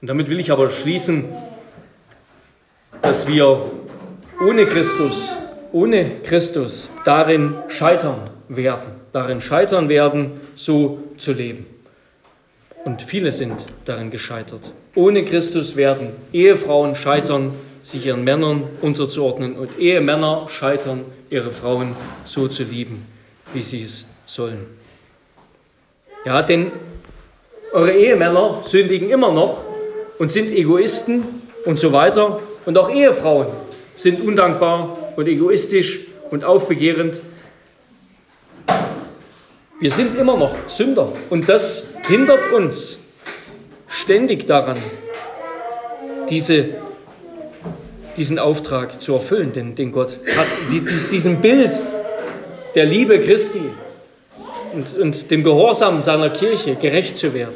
Und 0.00 0.08
damit 0.08 0.28
will 0.28 0.40
ich 0.40 0.50
aber 0.50 0.70
schließen, 0.70 1.24
dass 3.02 3.26
wir 3.26 3.70
ohne 4.46 4.66
Christus, 4.66 5.38
ohne 5.72 6.20
Christus 6.22 6.90
darin 7.04 7.54
scheitern 7.68 8.20
werden, 8.48 8.92
darin 9.12 9.40
scheitern 9.40 9.88
werden, 9.88 10.40
so 10.54 11.02
zu 11.16 11.32
leben. 11.32 11.66
Und 12.84 13.02
viele 13.02 13.32
sind 13.32 13.66
darin 13.84 14.10
gescheitert. 14.10 14.72
Ohne 14.94 15.24
Christus 15.24 15.76
werden 15.76 16.12
Ehefrauen 16.32 16.94
scheitern, 16.94 17.52
sich 17.82 18.06
ihren 18.06 18.24
Männern 18.24 18.64
unterzuordnen 18.82 19.56
und 19.56 19.78
Ehemänner 19.78 20.46
scheitern, 20.48 21.04
ihre 21.30 21.50
Frauen 21.50 21.94
so 22.24 22.48
zu 22.48 22.62
lieben, 22.62 23.06
wie 23.52 23.62
sie 23.62 23.82
es 23.82 24.06
sollen. 24.26 24.66
Ja, 26.24 26.42
denn 26.42 26.72
eure 27.72 27.92
Ehemänner 27.92 28.60
sündigen 28.62 29.10
immer 29.10 29.32
noch 29.32 29.62
und 30.18 30.30
sind 30.30 30.50
Egoisten 30.50 31.24
und 31.64 31.78
so 31.78 31.92
weiter. 31.92 32.40
Und 32.68 32.76
auch 32.76 32.90
Ehefrauen 32.90 33.46
sind 33.94 34.20
undankbar 34.20 35.14
und 35.16 35.26
egoistisch 35.26 36.00
und 36.30 36.44
aufbegehrend. 36.44 37.18
Wir 39.80 39.90
sind 39.90 40.18
immer 40.18 40.36
noch 40.36 40.54
Sünder 40.66 41.10
und 41.30 41.48
das 41.48 41.88
hindert 42.06 42.52
uns 42.52 42.98
ständig 43.88 44.46
daran, 44.46 44.76
diese, 46.28 46.66
diesen 48.18 48.38
Auftrag 48.38 49.00
zu 49.00 49.14
erfüllen, 49.14 49.54
den, 49.54 49.74
den 49.74 49.90
Gott 49.90 50.18
hat, 50.36 50.48
die, 50.70 50.84
diesem 51.10 51.40
Bild 51.40 51.80
der 52.74 52.84
Liebe 52.84 53.18
Christi 53.18 53.62
und, 54.74 54.92
und 54.92 55.30
dem 55.30 55.42
Gehorsam 55.42 56.02
seiner 56.02 56.28
Kirche 56.28 56.74
gerecht 56.74 57.16
zu 57.16 57.32
werden. 57.32 57.54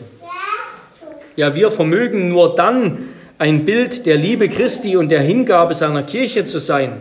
Ja, 1.37 1.55
wir 1.55 1.71
vermögen 1.71 2.31
nur 2.31 2.57
dann 2.57 3.11
ein 3.43 3.65
Bild 3.65 4.07
der 4.07 4.15
Liebe 4.15 4.49
Christi 4.49 4.97
und 4.97 5.09
der 5.09 5.21
Hingabe 5.21 5.75
seiner 5.75 6.05
Kirche 6.05 6.45
zu 6.45 6.61
sein, 6.61 6.99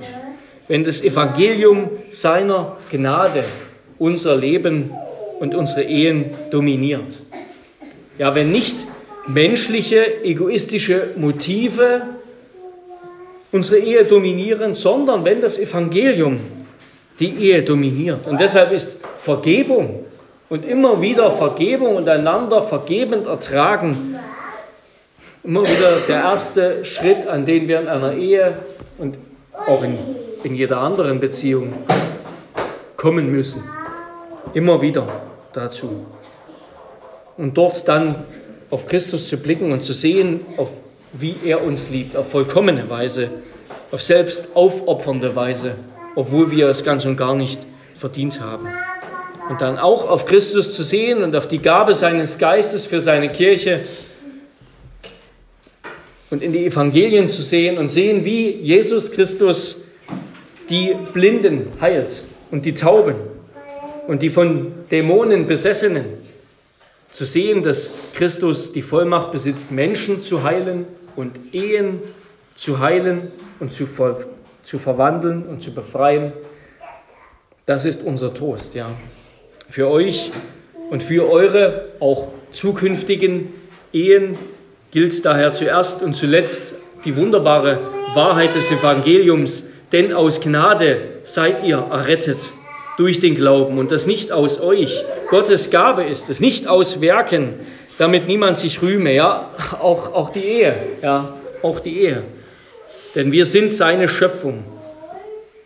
wenn 0.68 0.84
das 0.84 1.04
Evangelium 1.04 1.92
seiner 2.10 2.78
Gnade 2.90 3.44
unser 4.00 4.38
Leben 4.38 4.90
und 5.40 5.54
unsere 5.54 5.84
Ehen 5.84 6.32
dominiert. 6.50 7.20
Ja, 8.18 8.34
wenn 8.34 8.52
nicht 8.52 8.76
menschliche, 9.28 10.24
egoistische 10.24 11.10
Motive 11.16 12.02
unsere 13.52 13.78
Ehe 13.78 14.04
dominieren, 14.04 14.74
sondern 14.74 15.24
wenn 15.24 15.42
das 15.42 15.60
Evangelium 15.60 16.40
die 17.20 17.36
Ehe 17.36 17.62
dominiert. 17.62 18.26
Und 18.26 18.40
deshalb 18.40 18.72
ist 18.72 19.00
Vergebung 19.18 20.06
und 20.50 20.66
immer 20.66 21.04
wieder 21.04 21.30
Vergebung 21.30 21.98
und 21.98 22.10
einander 22.10 22.64
vergebend 22.64 23.28
ertragen 23.28 24.11
immer 25.44 25.64
wieder 25.64 25.98
der 26.08 26.18
erste 26.18 26.86
Schritt, 26.86 27.28
an 27.28 27.46
den 27.46 27.68
wir 27.68 27.80
in 27.80 27.88
einer 27.88 28.14
Ehe 28.14 28.60
und 28.98 29.18
auch 29.68 29.84
in, 29.84 29.98
in 30.44 30.56
jeder 30.56 30.80
anderen 30.80 31.20
Beziehung 31.20 31.74
kommen 32.96 33.32
müssen. 33.32 33.64
Immer 34.54 34.82
wieder 34.82 35.08
dazu. 35.54 36.06
Und 37.38 37.58
dort 37.58 37.88
dann 37.88 38.24
auf 38.70 38.86
Christus 38.86 39.28
zu 39.28 39.38
blicken 39.38 39.72
und 39.72 39.82
zu 39.84 39.94
sehen, 39.94 40.42
auf 40.58 40.70
wie 41.14 41.36
er 41.44 41.64
uns 41.64 41.90
liebt, 41.90 42.16
auf 42.16 42.30
vollkommene 42.32 42.90
Weise, 42.90 43.30
auf 43.92 44.02
selbst 44.02 44.56
aufopfernde 44.56 45.36
Weise, 45.36 45.76
obwohl 46.16 46.52
wir 46.52 46.70
es 46.70 46.86
ganz 46.86 47.06
und 47.06 47.18
gar 47.18 47.36
nicht 47.36 47.66
verdient 47.98 48.40
haben. 48.40 48.68
Und 49.50 49.60
dann 49.60 49.78
auch 49.78 50.08
auf 50.08 50.26
Christus 50.26 50.74
zu 50.74 50.84
sehen 50.84 51.24
und 51.24 51.36
auf 51.36 51.48
die 51.48 51.60
Gabe 51.60 51.96
seines 51.96 52.38
Geistes 52.38 52.86
für 52.86 53.02
seine 53.02 53.30
Kirche 53.30 53.82
und 56.32 56.42
in 56.42 56.54
die 56.54 56.66
Evangelien 56.66 57.30
zu 57.30 57.42
sehen 57.42 57.78
und 57.78 57.90
sehen, 57.90 58.26
wie 58.26 58.50
Jesus 58.50 59.12
Christus 59.12 59.82
die 60.70 60.96
Blinden 61.14 61.68
heilt 61.80 62.24
und 62.50 62.66
die 62.66 62.74
Tauben 62.74 63.16
und 64.08 64.24
die 64.24 64.30
von 64.30 64.72
Dämonen 64.90 65.46
besessenen 65.46 66.06
zu 67.12 67.26
sehen, 67.26 67.62
dass 67.62 67.92
Christus 68.14 68.72
die 68.72 68.82
Vollmacht 68.82 69.32
besitzt, 69.32 69.72
Menschen 69.72 70.22
zu 70.22 70.44
heilen 70.44 70.86
und 71.18 71.54
Ehen 71.54 72.00
zu 72.56 72.80
heilen 72.80 73.32
und 73.60 73.74
zu, 73.74 73.86
ver 73.86 74.26
zu 74.64 74.80
verwandeln 74.80 75.44
und 75.44 75.62
zu 75.62 75.74
befreien. 75.74 76.32
Das 77.66 77.84
ist 77.84 78.04
unser 78.04 78.34
Trost, 78.34 78.74
ja. 78.74 78.92
Für 79.70 79.90
euch 79.90 80.32
und 80.90 81.04
für 81.04 81.30
eure 81.30 81.90
auch 82.00 82.30
zukünftigen 82.52 83.54
Ehen 83.92 84.38
gilt 84.92 85.26
daher 85.26 85.54
zuerst 85.54 86.02
und 86.02 86.16
zuletzt 86.16 86.76
die 87.06 87.16
wunderbare 87.16 87.80
Wahrheit 88.14 88.54
des 88.56 88.72
Evangeliums, 88.72 89.64
denn 89.92 90.14
aus 90.14 90.42
Gnade 90.42 91.02
seid 91.24 91.66
ihr 91.66 91.78
errettet 91.78 92.52
durch 92.98 93.20
den 93.20 93.36
Glauben 93.36 93.80
und 93.80 93.92
das 93.92 94.06
nicht 94.06 94.32
aus 94.32 94.62
euch. 94.62 95.04
Gottes 95.30 95.70
Gabe 95.70 96.04
ist 96.04 96.30
es, 96.30 96.40
nicht 96.40 96.68
aus 96.68 97.02
Werken, 97.02 97.54
damit 97.98 98.28
niemand 98.28 98.58
sich 98.58 98.82
rühme. 98.82 99.14
Ja, 99.14 99.50
auch, 99.80 100.14
auch 100.14 100.30
die 100.30 100.44
Ehe, 100.44 100.76
ja, 101.02 101.38
auch 101.62 101.80
die 101.80 102.02
Ehe. 102.02 102.24
Denn 103.16 103.32
wir 103.32 103.46
sind 103.46 103.74
seine 103.74 104.08
Schöpfung, 104.08 104.64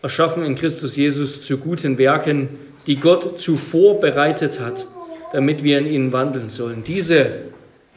erschaffen 0.02 0.46
in 0.46 0.56
Christus 0.56 0.96
Jesus 0.96 1.42
zu 1.42 1.58
guten 1.58 1.98
Werken, 1.98 2.50
die 2.88 2.98
Gott 2.98 3.40
zuvor 3.40 4.00
bereitet 4.00 4.60
hat, 4.60 4.88
damit 5.32 5.64
wir 5.64 5.80
in 5.80 5.88
ihnen 5.88 6.14
wandeln 6.14 6.50
sollen. 6.50 6.84
Diese 6.84 7.32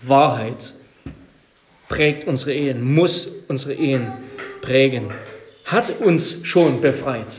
Wahrheit 0.03 0.75
prägt 1.89 2.27
unsere 2.27 2.53
Ehen, 2.53 2.83
muss 2.83 3.29
unsere 3.49 3.75
Ehen 3.75 4.13
prägen, 4.61 5.11
hat 5.65 6.01
uns 6.01 6.41
schon 6.45 6.81
befreit. 6.81 7.37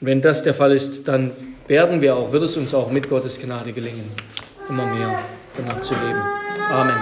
Wenn 0.00 0.20
das 0.20 0.42
der 0.42 0.54
Fall 0.54 0.72
ist, 0.72 1.06
dann 1.08 1.32
werden 1.68 2.00
wir 2.00 2.16
auch, 2.16 2.32
wird 2.32 2.42
es 2.42 2.56
uns 2.56 2.74
auch 2.74 2.90
mit 2.90 3.08
Gottes 3.08 3.40
Gnade 3.40 3.72
gelingen, 3.72 4.10
immer 4.68 4.86
mehr 4.86 5.18
danach 5.56 5.80
zu 5.80 5.94
leben. 5.94 6.22
Amen. 6.70 6.96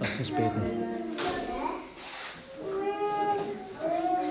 Lasst 0.00 0.18
uns 0.18 0.30
beten. 0.30 0.62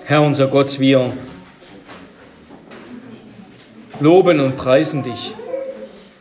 Herr 0.06 0.22
unser 0.22 0.48
Gott, 0.48 0.80
wir 0.80 1.14
loben 4.00 4.42
und 4.42 4.58
preisen 4.58 5.02
dich 5.02 5.34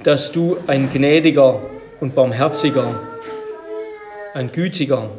dass 0.02 0.32
du 0.32 0.56
ein 0.66 0.90
gnädiger 0.92 1.60
und 2.00 2.14
barmherziger, 2.14 2.94
ein 4.34 4.50
gütiger, 4.52 5.10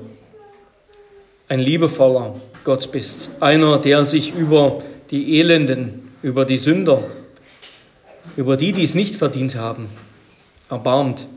ein 1.47 1.59
liebevoller 1.59 2.35
Gott 2.63 2.91
bist. 2.91 3.29
Einer, 3.39 3.79
der 3.79 4.05
sich 4.05 4.33
über 4.33 4.81
die 5.11 5.39
Elenden, 5.39 6.11
über 6.21 6.45
die 6.45 6.57
Sünder, 6.57 7.03
über 8.35 8.57
die, 8.57 8.71
die 8.71 8.83
es 8.83 8.95
nicht 8.95 9.15
verdient 9.15 9.55
haben, 9.55 9.87
erbarmt. 10.69 11.27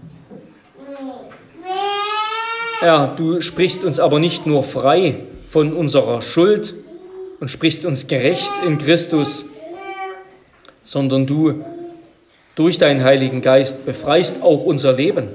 Ja, 2.81 3.15
du 3.17 3.41
sprichst 3.41 3.85
uns 3.85 3.99
aber 3.99 4.19
nicht 4.21 4.47
nur 4.47 4.63
frei 4.63 5.17
von 5.49 5.73
unserer 5.73 6.23
Schuld 6.23 6.75
und 7.41 7.51
sprichst 7.51 7.85
uns 7.85 8.07
gerecht 8.07 8.53
in 8.65 8.79
Christus, 8.79 9.47
sondern 10.85 11.27
du 11.27 11.65
durch 12.55 12.79
deinen 12.79 13.03
Heiligen 13.03 13.43
Geist 13.43 13.85
befreist 13.85 14.43
auch 14.43 14.65
unser 14.65 14.93
Leben 14.93 15.29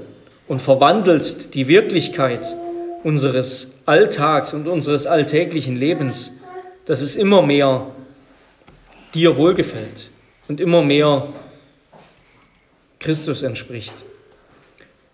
und 0.48 0.60
verwandelst 0.60 1.54
die 1.54 1.68
Wirklichkeit 1.68 2.54
unseres 3.02 3.74
Alltags 3.86 4.54
und 4.54 4.68
unseres 4.68 5.06
alltäglichen 5.06 5.76
Lebens, 5.76 6.38
dass 6.86 7.00
es 7.00 7.16
immer 7.16 7.42
mehr 7.42 7.86
dir 9.14 9.36
wohlgefällt 9.36 10.10
und 10.48 10.60
immer 10.60 10.82
mehr 10.82 11.28
Christus 12.98 13.42
entspricht. 13.42 14.04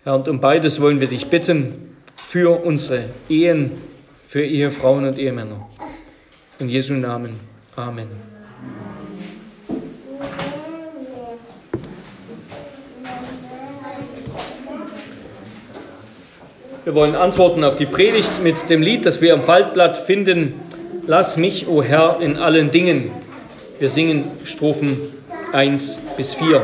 Herr, 0.04 0.14
und 0.14 0.28
um 0.28 0.40
beides 0.40 0.80
wollen 0.80 1.00
wir 1.00 1.08
dich 1.08 1.26
bitten 1.26 1.96
für 2.16 2.62
unsere 2.64 3.06
Ehen, 3.28 3.72
für 4.28 4.44
Ehefrauen 4.44 5.06
und 5.06 5.18
Ehemänner. 5.18 5.68
In 6.58 6.68
Jesu 6.68 6.94
Namen. 6.94 7.40
Amen. 7.76 8.08
Wir 16.88 16.94
wollen 16.94 17.16
antworten 17.16 17.64
auf 17.64 17.76
die 17.76 17.84
Predigt 17.84 18.42
mit 18.42 18.70
dem 18.70 18.80
Lied, 18.80 19.04
das 19.04 19.20
wir 19.20 19.34
am 19.34 19.42
Faltblatt 19.42 19.98
finden. 19.98 20.54
Lass 21.06 21.36
mich, 21.36 21.68
o 21.68 21.82
Herr, 21.82 22.20
in 22.22 22.38
allen 22.38 22.70
Dingen. 22.70 23.10
Wir 23.78 23.90
singen 23.90 24.30
Strophen 24.44 24.98
1 25.52 25.98
bis 26.16 26.32
4. 26.32 26.62